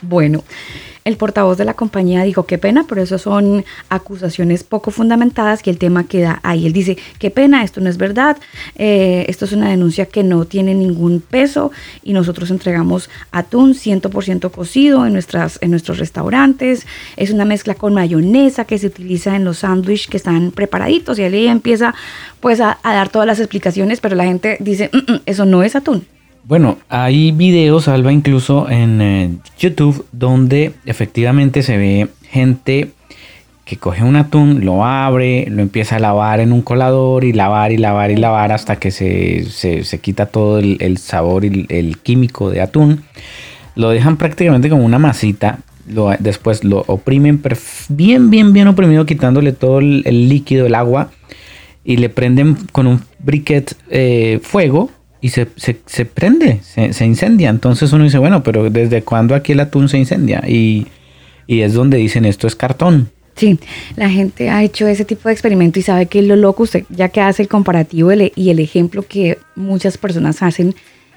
[0.02, 0.42] Bueno,
[1.04, 5.70] el portavoz de la compañía dijo, qué pena, pero eso son acusaciones poco fundamentadas y
[5.70, 6.66] el tema queda ahí.
[6.66, 8.36] Él dice, qué pena, esto no es verdad,
[8.76, 14.50] eh, esto es una denuncia que no tiene ningún peso y nosotros entregamos atún 100%
[14.50, 16.86] cocido en, nuestras, en nuestros restaurantes.
[17.16, 21.22] Es una mezcla con mayonesa que se utiliza en los sándwiches que están preparaditos y
[21.22, 21.94] él empieza
[22.40, 25.62] pues a, a dar todas las explicaciones, pero la gente dice, "Mm, mm, eso no
[25.62, 26.06] es atún.
[26.44, 32.90] Bueno, hay videos, Alba, incluso en eh, YouTube, donde efectivamente se ve gente
[33.64, 37.70] que coge un atún, lo abre, lo empieza a lavar en un colador y lavar
[37.70, 41.98] y lavar y lavar hasta que se, se- se quita todo el, sabor y el,
[41.98, 43.02] químico de atún.
[43.76, 45.60] Lo dejan prácticamente como una masita.
[46.18, 47.40] Después lo oprimen
[47.88, 51.10] bien, bien, bien oprimido, quitándole todo el, el líquido, el agua.
[51.84, 54.90] Y le prenden con un briquet eh, fuego
[55.22, 57.48] y se, se- se prende, se, se incendia.
[57.48, 60.42] Entonces uno dice, bueno, pero ¿desde cuándo aquí el atún se incendia?
[60.46, 60.88] Y,
[61.46, 63.08] y es donde dicen esto es cartón.
[63.34, 63.58] Sí,
[63.96, 67.08] la gente ha hecho ese tipo de experimento y sabe que lo loco, usted ya
[67.08, 70.74] que hace el comparativo y el ejemplo que muchas personas hacen.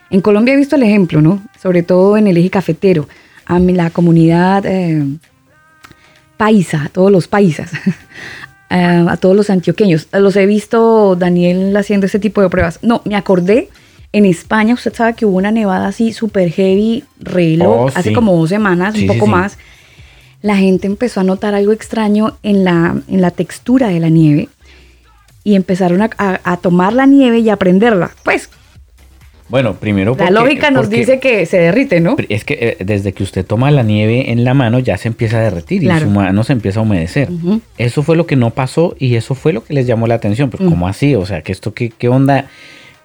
[0.09, 1.43] En Colombia he visto el ejemplo, ¿no?
[1.61, 3.09] Sobre todo en el eje cafetero.
[3.47, 5.03] A la comunidad eh,
[6.37, 7.71] paisa, a todos los paisas,
[8.69, 10.07] eh, a todos los antioqueños.
[10.13, 12.79] Los he visto, Daniel, haciendo ese tipo de pruebas.
[12.81, 13.69] No, me acordé,
[14.17, 18.13] en España usted sabe que hubo una nevada así súper heavy, reloj, Oh, hace sí.
[18.15, 19.31] como dos semanas, Sí, un poco sí.
[19.31, 19.57] más
[20.41, 24.47] la gente empezó a notar algo extraño en la, en la textura de la nieve
[25.43, 28.11] y empezaron a, a- a tomar la nieve y a prenderla.
[28.23, 28.49] Pues
[29.49, 32.15] Bueno, primero la lógica nos porque- dice que se derrite, ¿no?
[32.29, 35.37] Es que eh, desde que usted toma la nieve en la mano ya se empieza
[35.37, 35.99] a derretir Claro.
[36.05, 37.29] y su mano se empieza a humedecer.
[37.77, 40.49] Eso fue lo que no pasó y eso fue lo que les llamó la atención.
[40.49, 40.69] Pues, Mm.
[40.69, 41.15] ¿cómo así?
[41.15, 42.45] O sea, que esto, ¿qué, qué onda?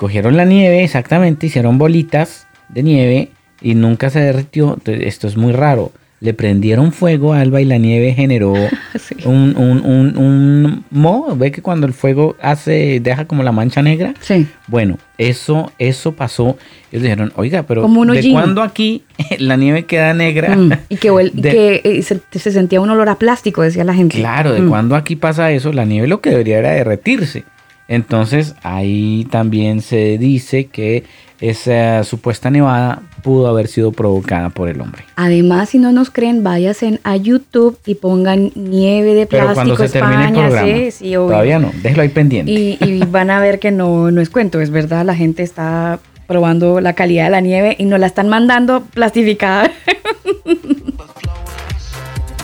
[0.01, 3.29] Cogieron la nieve, exactamente, hicieron bolitas de nieve
[3.61, 4.73] y nunca se derritió.
[4.79, 5.93] Entonces, esto es muy raro.
[6.23, 8.55] Le prendieron fuego a Alba y la nieve generó
[8.99, 9.15] Sí.
[9.27, 11.37] un, un, un, un moho.
[11.37, 14.15] ¿Ve que cuando el fuego hace, deja como la mancha negra?
[14.21, 14.47] Sí.
[14.69, 16.57] Bueno, eso, eso pasó.
[16.93, 19.03] Ellos dijeron, oiga, pero ¿de cuándo aquí
[19.39, 20.57] la nieve queda negra?
[20.57, 23.93] Mm, Y que, De- que eh, se, se sentía un olor a plástico, decía la
[23.95, 24.17] gente.
[24.17, 24.69] Claro, ¿de Mm.
[24.71, 25.73] cuándo aquí pasa eso?
[25.75, 27.45] La nieve lo que debería era derretirse.
[27.91, 31.03] Entonces ahí también se dice que
[31.41, 35.03] esa supuesta nevada pudo haber sido provocada por el hombre.
[35.17, 39.77] Además, si no nos creen, váyanse a YouTube y pongan nieve de Pero plástico cuando
[39.77, 42.53] se termine el España, programa, sí, todavía no, déjelo ahí pendiente.
[42.53, 45.99] Y, y van a ver que no, no es cuento, es verdad, la gente está
[46.29, 49.73] probando la calidad de la nieve y nos la están mandando plastificada.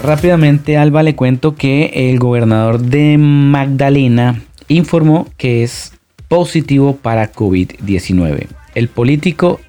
[0.03, 5.93] Rápidamente, Alba, le cuento que el gobernador de Magdalena informó que es
[6.29, 8.47] positivo para COVID-19.
[8.75, 9.61] El político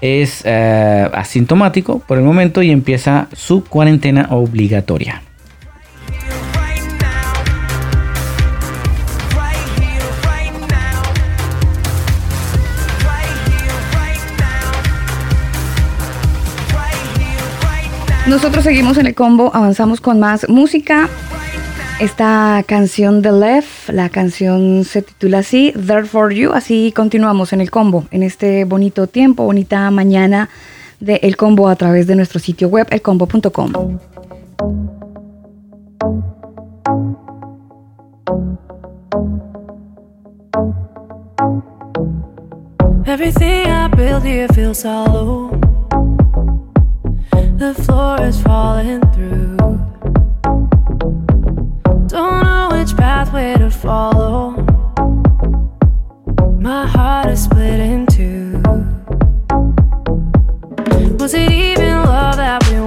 [0.00, 5.22] es eh, asintomático por el momento y empieza su cuarentena obligatoria.
[18.26, 21.08] Nosotros seguimos en el combo, avanzamos con más música.
[22.00, 27.60] Esta canción de Left, la canción se titula así, There for You, así continuamos en
[27.60, 30.48] el combo, en este bonito tiempo, bonita mañana
[30.98, 33.98] de El Combo a través de nuestro sitio web, elcombo.com.
[43.04, 45.50] Everything I build here feels hollow.
[47.58, 49.59] The floor is falling through.
[52.80, 54.52] Which pathway to follow.
[56.58, 58.52] My heart is split in two.
[61.18, 62.80] Was it even love that we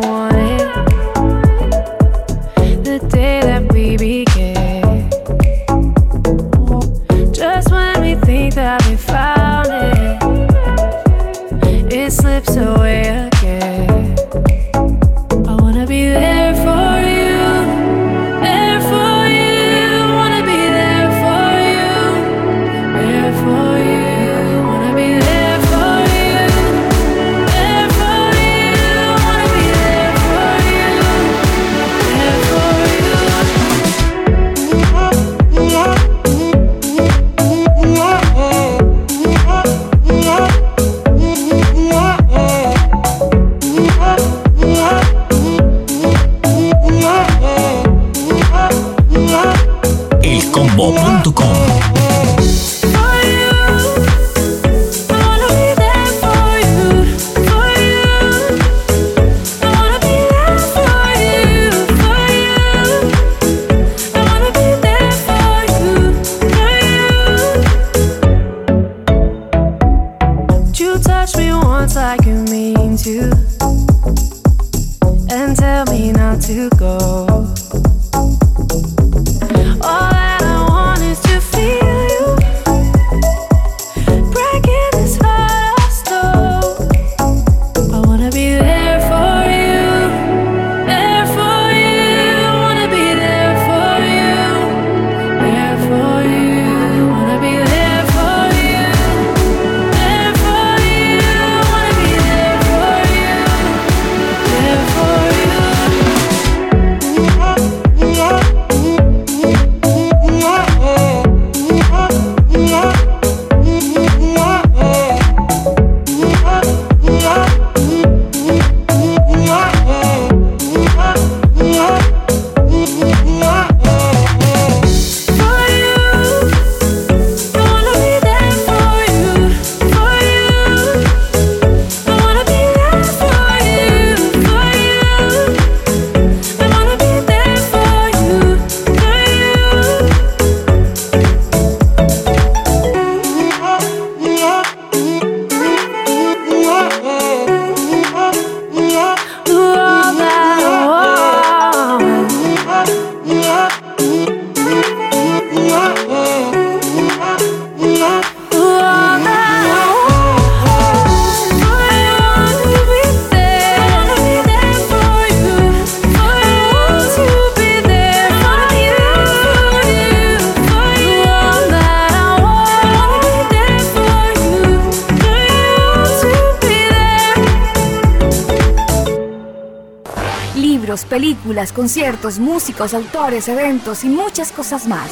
[181.71, 185.09] conciertos, músicos, autores, eventos y muchas cosas más.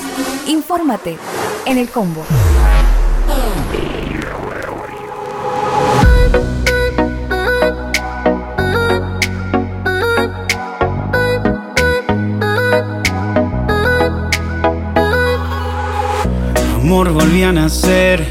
[0.47, 1.17] Infórmate
[1.65, 2.25] en el combo.
[16.75, 18.25] Amor volví a nacer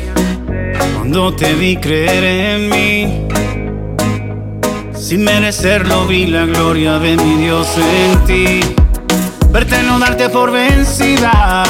[0.96, 3.29] cuando te vi creer en mí.
[5.10, 8.60] Sin merecerlo vi la gloria de mi Dios en ti.
[9.50, 11.64] Verte no darte por vencida.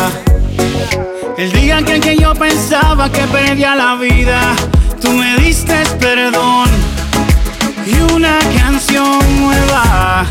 [1.39, 4.55] El día en que, yo pensaba que perdía la vida,
[5.01, 6.69] tú me diste perdón
[7.87, 10.27] y una canción nueva.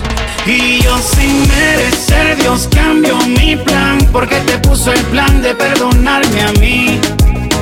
[0.46, 6.42] Y yo sin merecer Dios cambió mi plan porque te puso el plan de perdonarme
[6.44, 7.00] a mí.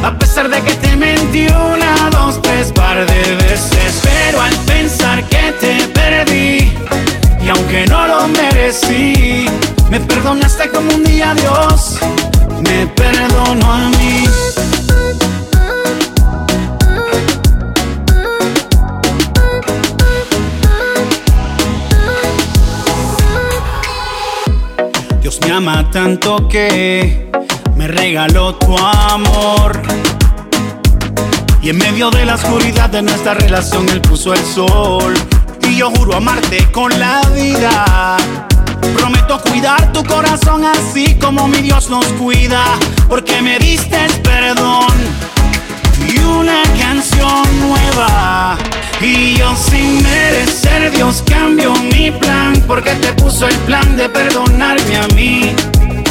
[0.03, 5.23] A pesar de que te mentí una, dos, tres par de veces Pero al pensar
[5.25, 6.71] que te perdí
[7.43, 9.47] Y aunque no lo merecí
[9.89, 11.99] Me perdonaste como un día Dios
[12.61, 14.23] Me perdonó a mí.
[25.21, 27.26] Dios me ama tanto que
[27.78, 29.80] me regaló tu amor.
[31.61, 35.13] Y en medio de la oscuridad de nuestra relación él puso el sol.
[35.61, 38.17] Y yo juro amarte con la vida.
[38.97, 42.63] Prometo cuidar tu corazón así como mi Dios nos cuida.
[43.07, 44.93] Porque me diste perdón
[46.07, 48.57] y una canción nueva.
[49.01, 54.97] Y yo sin merecer Dios cambio mi plan porque te puso el plan de perdonarme
[54.97, 55.55] a mí.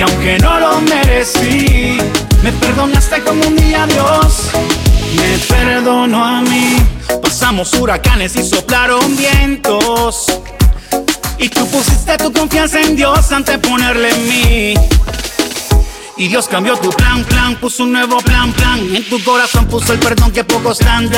[0.00, 1.98] y aunque no lo merecí,
[2.42, 4.48] me perdonaste como un día Dios,
[5.14, 6.76] me perdonó a mí.
[7.22, 10.24] Pasamos huracanes y soplaron vientos.
[11.36, 14.74] Y tú pusiste tu confianza en Dios antes de ponerle en mí.
[16.20, 18.78] Y Dios cambió tu plan, plan, puso un nuevo plan, plan.
[18.94, 21.08] En tu corazón puso el perdón que pocos dan.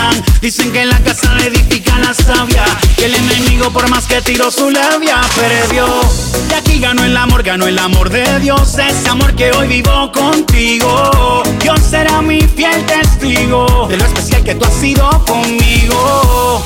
[0.40, 2.62] Dicen que en la casa le edifica la sabia.
[2.96, 5.88] Que el enemigo, por más que tiró su labia, perdió.
[6.48, 8.78] Y aquí ganó el amor, ganó el amor de Dios.
[8.78, 11.42] Ese amor que hoy vivo contigo.
[11.60, 16.64] Dios será mi fiel testigo de lo especial que tú has sido conmigo.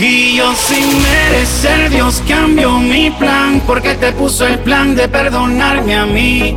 [0.00, 5.94] Y yo sin merecer Dios cambió mi plan porque te puso el plan de perdonarme
[5.94, 6.56] a mí.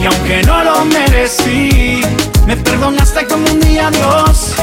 [0.00, 2.00] y aunque no lo merecí,
[2.46, 4.54] me perdonaste como un día Dios,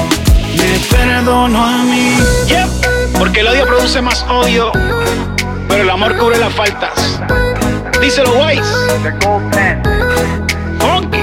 [0.57, 2.17] me perdonó a mí.
[2.47, 4.71] Yep, porque el odio produce más odio,
[5.67, 7.21] pero el amor cubre las faltas.
[8.01, 8.63] Díselo, Wise.
[10.79, 11.21] Funky.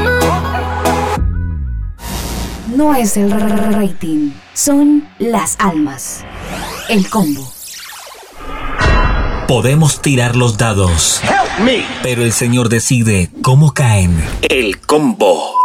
[2.77, 3.31] No es el
[3.73, 6.25] rating, son las almas.
[6.89, 7.53] El combo.
[9.49, 11.21] Podemos tirar los dados,
[12.03, 14.17] pero el Señor decide cómo caen.
[14.49, 15.64] El combo.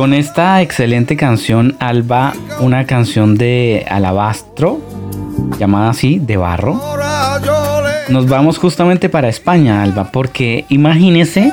[0.00, 4.80] Con esta excelente canción, Alba, una canción de Alabastro,
[5.58, 6.80] llamada así, de barro,
[8.08, 11.52] nos vamos justamente para España, Alba, porque imagínese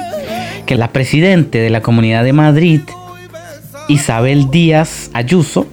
[0.66, 2.80] que la presidente de la Comunidad de Madrid,
[3.90, 5.68] Isabel Díaz Ayuso,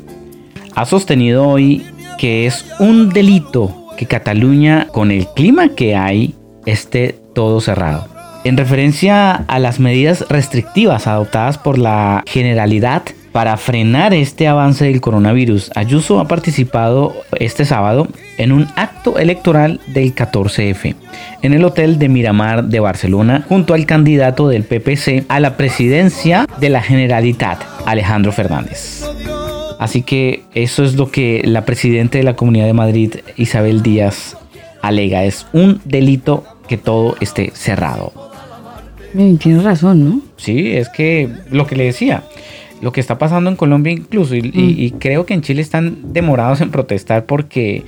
[0.74, 1.86] ha sostenido hoy
[2.18, 6.34] que es un delito que Cataluña, con el clima que hay,
[6.66, 8.13] esté todo cerrado.
[8.44, 15.00] En referencia a las medidas restrictivas adoptadas por la Generalidad para frenar este avance del
[15.00, 20.94] coronavirus, Ayuso ha participado este sábado en un acto electoral del 14F
[21.40, 26.46] en el Hotel de Miramar de Barcelona junto al candidato del PPC a la presidencia
[26.60, 29.04] de la Generalitat, Alejandro Fernández.
[29.78, 34.36] Así que eso es lo que la presidenta de la Comunidad de Madrid, Isabel Díaz,
[34.82, 35.24] alega.
[35.24, 38.33] Es un delito que todo esté cerrado.
[39.14, 40.20] Mm, Tienes razón, ¿no?
[40.36, 42.24] Sí, es que lo que le decía,
[42.82, 46.12] lo que está pasando en Colombia incluso, y, y- y creo que en Chile están
[46.12, 47.84] demorados en protestar porque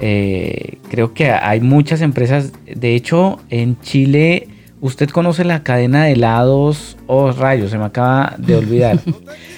[0.00, 4.48] eh, creo que hay muchas empresas, de hecho en Chile,
[4.80, 8.98] usted conoce la cadena de helados, oh rayos, se me acaba de olvidar.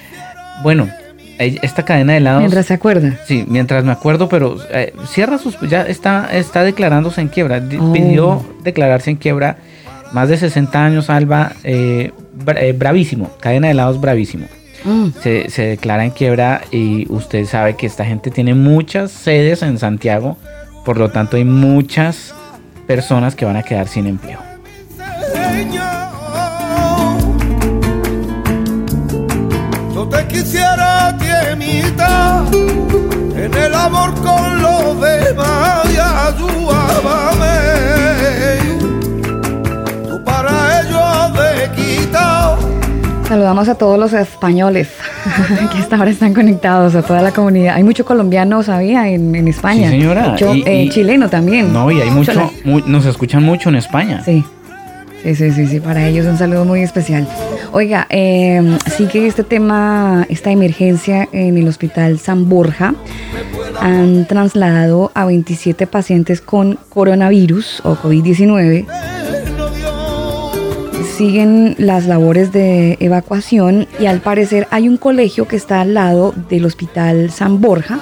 [0.63, 0.87] bueno,
[1.39, 2.41] esta cadena de helados...
[2.41, 3.19] Mientras se acuerda.
[3.27, 5.59] Sí, mientras me acuerdo, pero eh, cierra sus.
[5.69, 7.61] Ya está, está declarándose en quiebra.
[7.79, 7.93] Oh.
[7.93, 9.57] Pidió declararse en quiebra.
[10.13, 11.53] Más de 60 años, Alba.
[11.63, 12.11] eh,
[12.55, 13.31] eh, bravísimo.
[13.39, 14.45] Cadena de helados, bravísimo.
[14.83, 15.07] Mm.
[15.21, 19.77] Se, se declara en quiebra y usted sabe que esta gente tiene muchas sedes en
[19.77, 20.37] Santiago.
[20.85, 22.33] Por lo tanto, hay muchas
[22.85, 24.39] personas que van a quedar sin empleo.
[29.93, 31.17] Yo te quisiera
[33.35, 35.87] en el amor con los demás
[43.27, 44.87] Saludamos a todos los españoles
[45.73, 47.75] que hasta ahora están conectados, a toda la comunidad.
[47.75, 49.89] Hay mucho colombiano, sabía, en, en España.
[49.89, 50.29] Sí, señora.
[50.29, 51.73] Mucho, Y- eh, y- chileno también.
[51.73, 54.21] No, y hay mucho, mu- nos escuchan mucho en España.
[54.23, 54.43] Sí.
[55.23, 57.27] Sí, sí, sí, sí, para ellos un saludo muy especial.
[57.73, 62.93] Oiga, eh, sigue este tema, esta emergencia en el Hospital San Borja.
[63.81, 68.85] Han trasladado a 27 pacientes con coronavirus o COVID-19.
[71.17, 76.31] Siguen las labores de evacuación y al parecer hay un colegio que está al lado
[76.47, 77.99] del Hospital San Borja.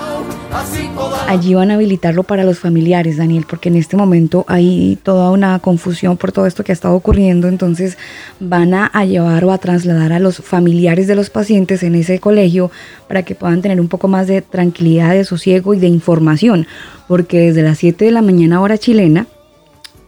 [1.26, 5.58] Allí van a habilitarlo para los familiares, Daniel, porque en este momento hay toda una
[5.60, 7.48] confusión por todo esto que ha estado ocurriendo.
[7.48, 7.98] Entonces
[8.42, 12.70] van a, llevar o a trasladar a los familiares de los pacientes en ese colegio
[13.08, 16.68] para que puedan tener un poco más de tranquilidad, de sosiego y de información.
[17.08, 19.26] Porque desde las 7 de la mañana hora chilena,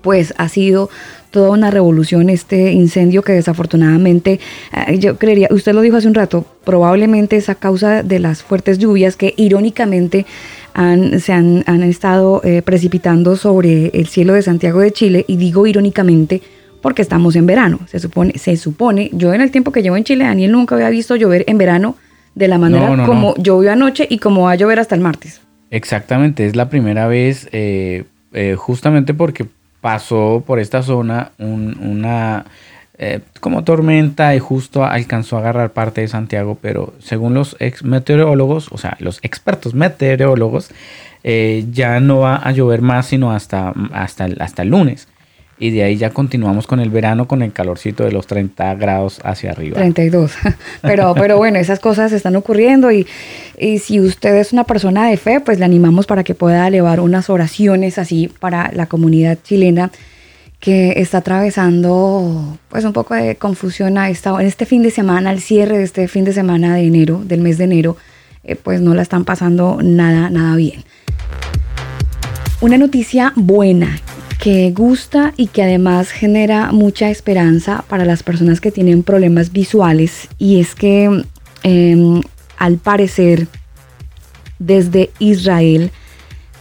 [0.01, 0.89] pues ha sido
[1.37, 4.39] toda una revolución este incendio que desafortunadamente,
[4.73, 8.41] eh, yo creería, usted lo dijo hace un rato, probablemente es a causa de las
[8.41, 10.25] fuertes lluvias que irónicamente
[10.73, 15.37] han, se han, han estado eh, precipitando sobre el cielo de Santiago de Chile, y
[15.37, 16.41] digo irónicamente
[16.81, 17.81] porque estamos en verano.
[17.85, 20.89] Se supone, se supone, yo en el tiempo que llevo en Chile, Daniel nunca había
[20.89, 21.97] visto llover en verano
[22.33, 23.43] de la manera No, no, como no.
[23.43, 25.39] llovió anoche y como va a llover hasta el martes.
[25.69, 29.45] Exactamente, es la primera vez, eh, eh, justamente porque
[29.81, 32.45] pasó por esta zona un- una
[32.99, 37.83] eh, como tormenta y justo alcanzó a agarrar parte de Santiago, pero según los ex
[37.83, 40.71] meteorólogos, o sea, los expertos meteorólogos,
[41.23, 45.07] eh, ya no va a llover más sino hasta, hasta, hasta el lunes.
[45.59, 49.19] Y de ahí ya continuamos con el verano con el calorcito de los 30 grados
[49.23, 49.77] hacia arriba.
[49.77, 50.33] 32.
[50.81, 53.07] Pero, pero bueno, esas cosas están ocurriendo y,
[53.57, 56.99] y si usted es una persona de fe, pues le animamos para que pueda elevar
[56.99, 59.91] unas oraciones así para la comunidad chilena
[60.59, 65.29] que está atravesando pues un poco de confusión a esta, en este fin de semana,
[65.29, 67.97] al cierre de este fin de semana de enero, del mes de enero,
[68.43, 70.83] eh, pues no la están pasando nada, nada bien.
[72.59, 73.99] Una noticia buena
[74.47, 80.29] que gusta y que además genera mucha esperanza para las personas que tienen problemas visuales
[80.37, 81.25] y es que
[81.63, 82.21] eh,
[82.57, 83.49] al parecer
[84.57, 85.91] desde Israel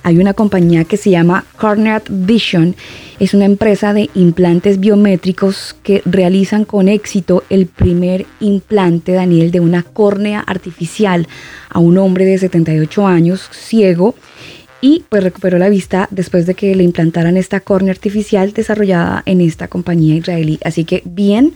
[0.02, 2.74] hay una compañía que se llama Cornea Vision.
[3.20, 9.60] Es una empresa de implantes biométricos que realizan con éxito el primer implante, Daniel, de
[9.60, 11.28] una córnea artificial
[11.70, 14.16] a un hombre de 78 años, ciego,
[14.80, 19.40] y pues recuperó la vista después de que le implantaran esta córnea artificial desarrollada en
[19.40, 20.58] esta compañía israelí.
[20.64, 21.54] Así que bien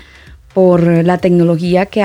[0.54, 2.02] por la tecnología que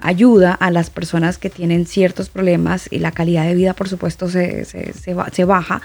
[0.00, 4.28] ayuda a las personas que tienen ciertos problemas y la calidad de vida, por supuesto,
[4.28, 5.80] se, se- se ba- se baja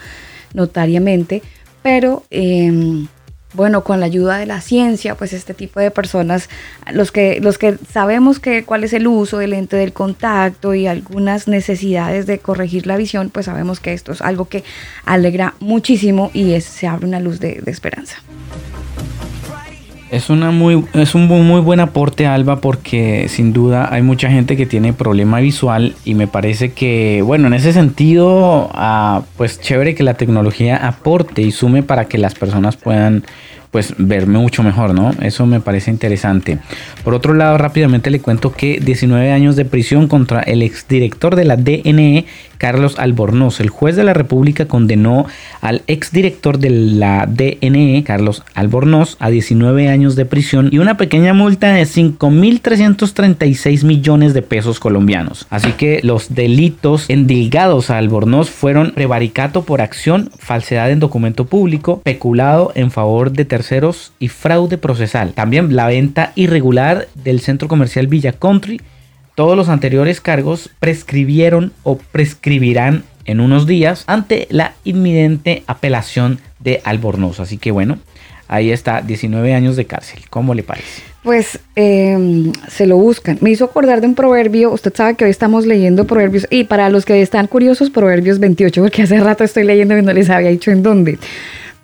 [0.54, 1.42] notariamente,
[1.84, 3.06] pero eh,
[3.54, 6.50] bueno, con la ayuda de la ciencia, pues este tipo de personas,
[6.92, 10.86] los que, los que sabemos que cuál es el uso del lente del contacto y
[10.86, 14.64] algunas necesidades de corregir la visión, pues sabemos que esto es algo que
[15.06, 18.18] alegra muchísimo y es- se abre una luz de- de esperanza.
[20.10, 24.56] Es, una muy, es un muy buen aporte, Alba, porque sin duda hay mucha gente
[24.56, 29.96] que tiene problema visual y me parece que, bueno, en ese sentido, ah, pues chévere
[29.96, 33.26] que la tecnología aporte y sume para que las personas puedan
[33.72, 35.12] pues verme mucho mejor, ¿no?
[35.22, 36.58] Eso me parece interesante.
[37.04, 41.46] Por otro lado, rápidamente le cuento que 19 años de prisión contra el exdirector de
[41.46, 42.26] la DNE,
[42.58, 43.60] Carlos Albornoz.
[43.60, 45.26] El juez de la República condenó
[45.62, 51.34] al exdirector de la DNE, Carlos Albornoz, a 19 años de prisión y una pequeña
[51.34, 55.48] multa de 5.336 millones de pesos colombianos.
[55.50, 62.02] Así que los delitos endilgados a Albornoz fueron prevaricato por acción, falsedad en documento público,
[62.04, 65.34] peculado en favor de terceros y fraude procesal.
[65.34, 68.82] También la venta irregular del centro comercial Villa Country.
[69.38, 76.82] Todos los anteriores cargos prescribieron o prescribirán en unos días ante la inminente apelación de
[76.84, 77.40] Albornoz.
[77.40, 78.00] Así que bueno,
[78.48, 80.22] ahí está, 19 años de cárcel.
[80.32, 81.04] ¿Cómo le parece?
[81.22, 83.38] Pues eh, se lo buscan.
[83.42, 84.72] Me hizo acordar de un proverbio.
[84.72, 86.48] Usted sabe que hoy estamos leyendo proverbios.
[86.50, 90.14] Y para los que están curiosos, proverbios 28, porque hace rato estoy leyendo y no
[90.14, 91.20] les había dicho en dónde.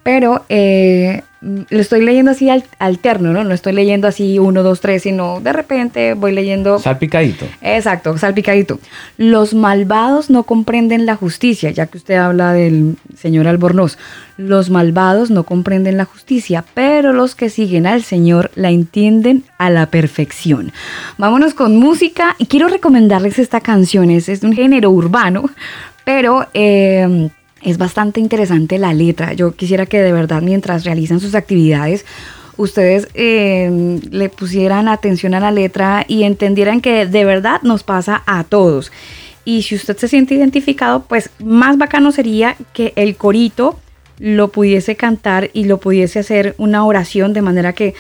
[0.04, 3.44] Pero eh, lo estoy leyendo así al- alterno, ¿no?
[3.46, 6.78] No estoy leyendo así uno, dos, tres, sino de repente voy leyendo.
[6.80, 7.46] Salpicadito.
[7.62, 8.80] Exacto, salpicadito.
[9.18, 13.98] Los malvados no comprenden la justicia, ya que usted habla del señor Albornoz.
[14.36, 19.70] Los malvados no comprenden la justicia, pero los que siguen al Señor la entienden a
[19.70, 20.74] la perfección.
[21.18, 24.10] Vámonos con música y quiero recomendarles esta canción.
[24.10, 25.50] Es, es de un género urbano,
[26.04, 27.30] pero eh,
[27.64, 29.34] es bastante interesante la letra.
[29.34, 32.06] Yo quisiera que de verdad mientras realizan sus actividades
[32.58, 38.24] ustedes eh, le pusieran atención a la letra y entendieran que de verdad nos pasa
[38.26, 38.92] a todos.
[39.46, 43.80] Y si usted se siente identificado, pues más bacano sería que el corito
[44.20, 47.94] lo pudiese cantar y lo pudiese hacer una oración de manera que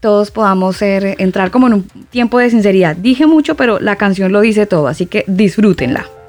[0.00, 2.96] todos podamos entrar como en un tiempo de sinceridad.
[2.96, 6.21] Dije mucho, pero la canción lo dice todo, así que disfrútenla.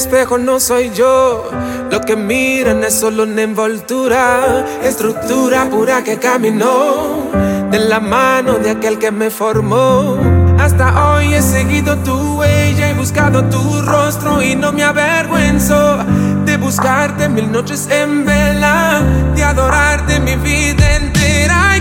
[0.00, 1.50] Espejo no soy yo.
[1.90, 7.28] Lo que miran es solo una envoltura, estructura pura que caminó
[7.70, 10.16] de la mano de aquel que me formó.
[10.58, 15.98] Hasta hoy he seguido tu huella y buscado tu rostro y no me avergüenzo
[16.46, 19.02] de buscarte mil noches en vela,
[19.34, 21.76] de adorarte mi vida entera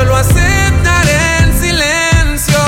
[0.00, 2.58] yo lo aceptaré en silencio.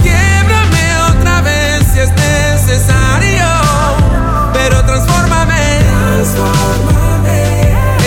[0.00, 3.46] Quiebrame otra vez si es necesario.
[4.52, 5.80] Pero transfórmame.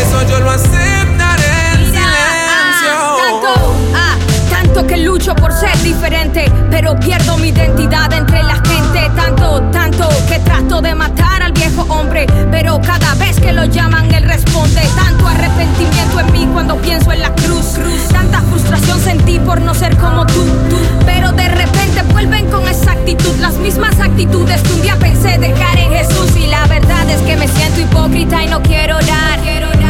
[0.01, 2.95] Eso yo lo aceptaré en silencio.
[3.17, 4.15] Tanto, ah,
[4.49, 8.80] tanto que lucho por ser diferente, pero pierdo mi identidad entre la gente.
[9.21, 14.11] Tanto, tanto que trato de matar al viejo hombre, pero cada vez que lo llaman
[14.11, 14.81] él responde.
[14.95, 17.75] Tanto arrepentimiento en mí cuando pienso en la cruz.
[18.11, 20.77] Tanta frustración sentí por no ser como tú, tú.
[21.05, 25.77] Pero de repente vuelven con esa actitud, las mismas actitudes que un día pensé dejar
[25.77, 26.35] en Jesús.
[26.35, 29.39] Y la verdad es que me siento hipócrita y no quiero orar.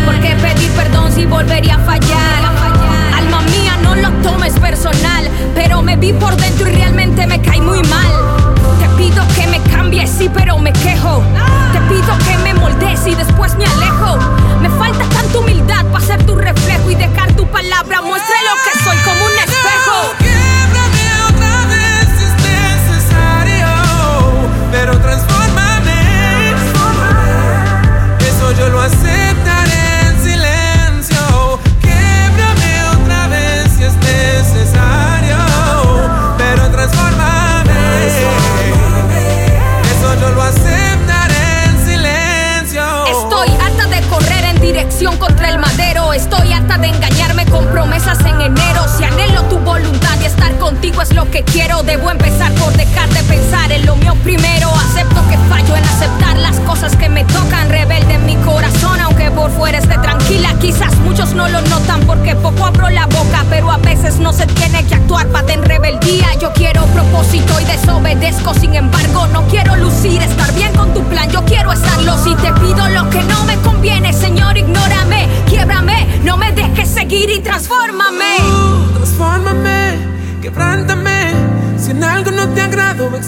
[0.06, 2.44] Porque pedir perdón si volvería a fallar.
[3.16, 7.62] Alma mía, no lo tomes personal, pero me vi por dentro y realmente me caí
[7.62, 8.41] muy mal.
[9.02, 11.24] Te pido que me cambies, sí, pero me quejo.
[11.74, 14.20] Te pido que me moldees y después me alejo.
[14.62, 18.71] Me falta tanta humildad para ser tu reflejo y dejar tu palabra muestre lo que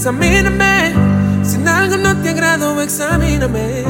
[0.04, 0.94] examíname.
[1.46, 3.86] Si en algo no te agrado, examíname.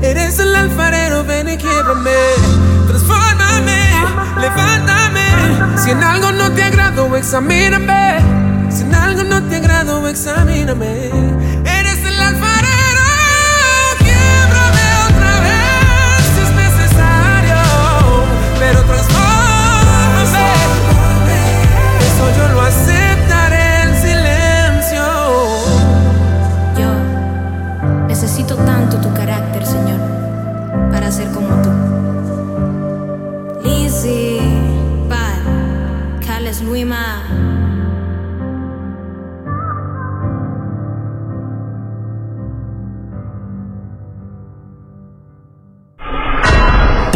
[0.00, 2.12] Eres el alfarero, ven y quiebrame.
[2.86, 3.90] Transfórmame,
[4.40, 5.26] levántame.
[5.76, 8.20] Si en algo no te agrado, examíname.
[8.70, 11.25] Si en algo no te agrado, examíname.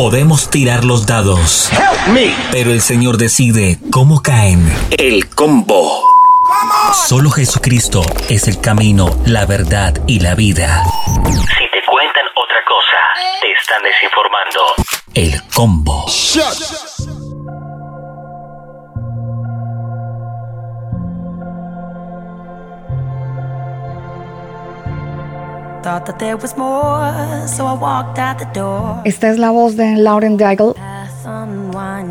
[0.00, 1.70] Podemos tirar los dados,
[2.52, 4.66] pero el Señor decide cómo caen.
[4.96, 6.02] El combo.
[7.06, 10.84] Solo Jesucristo es el camino, la verdad y la vida.
[11.04, 12.96] Si te cuentan otra cosa,
[13.42, 14.60] te están desinformando.
[15.12, 16.06] El combo.
[16.06, 16.89] Thought
[29.04, 30.74] Esta es la voz de Lauren Daigle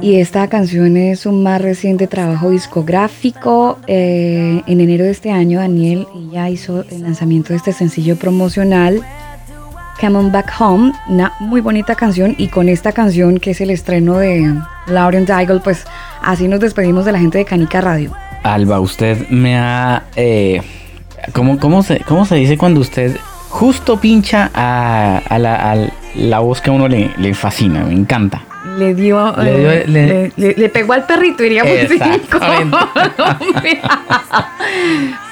[0.02, 3.78] y esta canción es un más reciente trabajo discográfico.
[3.88, 9.02] Eh, en enero de este año, Daniel ya hizo el lanzamiento de este sencillo promocional,
[10.00, 12.36] Come On Back Home, una muy bonita canción.
[12.38, 14.56] Y con esta canción, que es el estreno de
[14.88, 15.86] Lauren Daigle, pues
[16.22, 18.14] así nos despedimos de la gente de Canica Radio.
[18.44, 20.04] Alba, usted me ha...
[20.16, 20.62] Eh,
[21.34, 23.18] ¿cómo, cómo se, ¿Cómo se dice cuando usted
[23.50, 25.76] justo pincha a, a la, a
[26.16, 27.84] la voz que a uno le, le fascina?
[27.84, 28.44] Me encanta.
[28.78, 31.74] Le dio, Le dio- eh, le- le, le- le pegó al perrito, diríamos.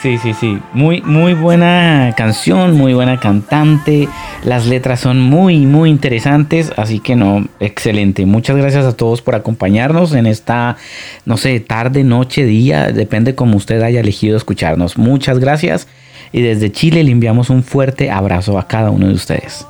[0.01, 0.59] Sí, sí, sí.
[0.73, 4.07] Muy, muy buena canción, muy buena cantante.
[4.43, 6.71] Las letras son muy, muy interesantes.
[6.77, 8.25] Así que no, excelente.
[8.25, 10.77] Muchas gracias a todos por acompañarnos en esta,
[11.25, 12.91] no sé, tarde, noche, día.
[12.91, 14.97] Depende como usted haya elegido escucharnos.
[14.97, 15.87] Muchas gracias.
[16.31, 19.65] Y desde Chile le enviamos un fuerte abrazo a cada uno de ustedes.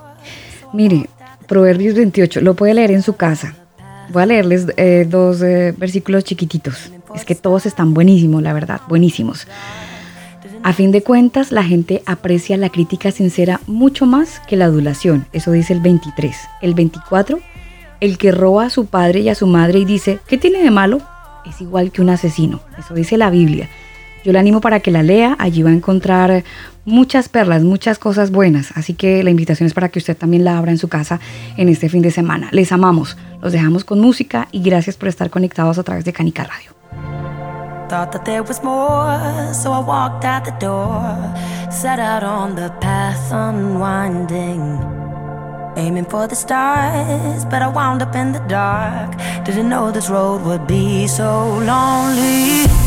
[0.74, 1.08] Mire,
[1.47, 3.55] Proverbios 28, lo puede leer en su casa.
[4.10, 6.91] Voy a leerles eh, dos eh, versículos chiquititos.
[7.16, 9.47] Es que todos están buenísimos, la verdad, buenísimos.
[10.64, 15.26] A fin de cuentas, la gente aprecia la crítica sincera mucho más que la adulación.
[15.32, 16.36] Eso dice el 23.
[16.62, 17.39] El 24,
[18.01, 20.72] el que roba a su padre y a su madre y dice, ¿qué tiene de
[20.72, 20.99] malo?
[21.45, 22.60] Es igual que un asesino.
[22.78, 23.70] Eso dice la Biblia.
[24.28, 26.43] Yo le animo para que la lea, allí va a encontrar
[26.84, 30.57] muchas perlas, muchas cosas buenas, así que la invitación es para que usted también la
[30.57, 31.21] abra en su casa
[31.55, 32.49] en este fin de semana.
[32.51, 36.43] Les amamos, los dejamos con música y gracias por estar conectados a través de Canica
[36.43, 36.71] Radio.
[37.88, 41.15] Thought that there was more, so I walked the door.
[41.71, 44.78] Set out on the path unwinding.
[45.78, 49.15] Aiming for the stars, but I wound up in the dark.
[49.45, 52.87] Didn't know this road would be so lonely.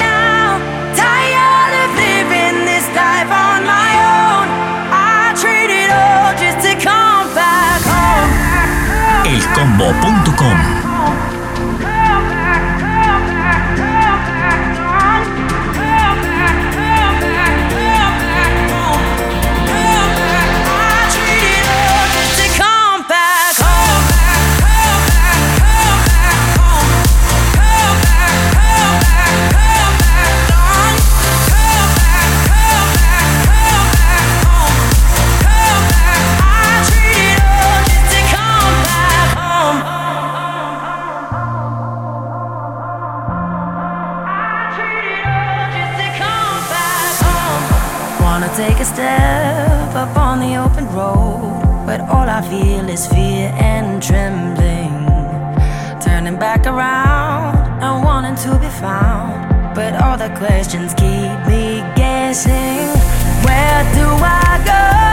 [9.81, 10.20] Elcombo.com
[48.67, 54.03] take a step up on the open road, but all I feel is fear and
[54.03, 54.97] trembling.
[55.99, 59.33] Turning back around and wanting to be found,
[59.73, 62.85] but all the questions keep me guessing.
[63.45, 64.05] Where do
[64.45, 65.10] I go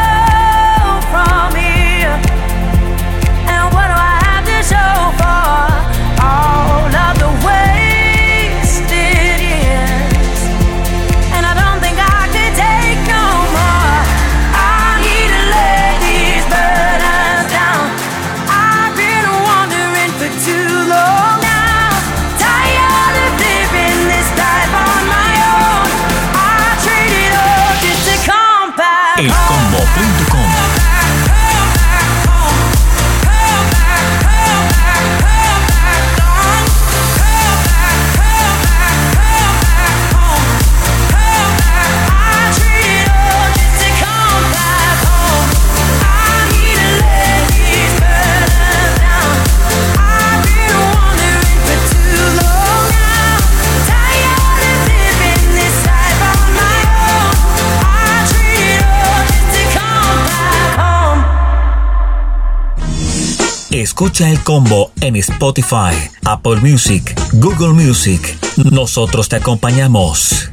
[63.78, 68.36] Escucha el combo en Spotify, Apple Music, Google Music.
[68.56, 70.50] Nosotros te acompañamos.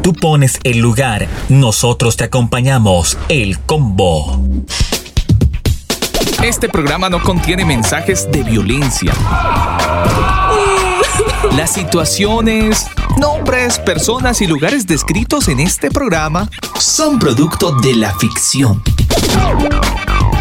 [0.00, 3.18] Tú pones el lugar, nosotros te acompañamos.
[3.28, 4.46] El combo.
[6.44, 9.12] Este programa no contiene mensajes de violencia.
[11.56, 12.86] Las situaciones,
[13.18, 18.84] nombres, personas y lugares descritos en este programa son producto de la ficción.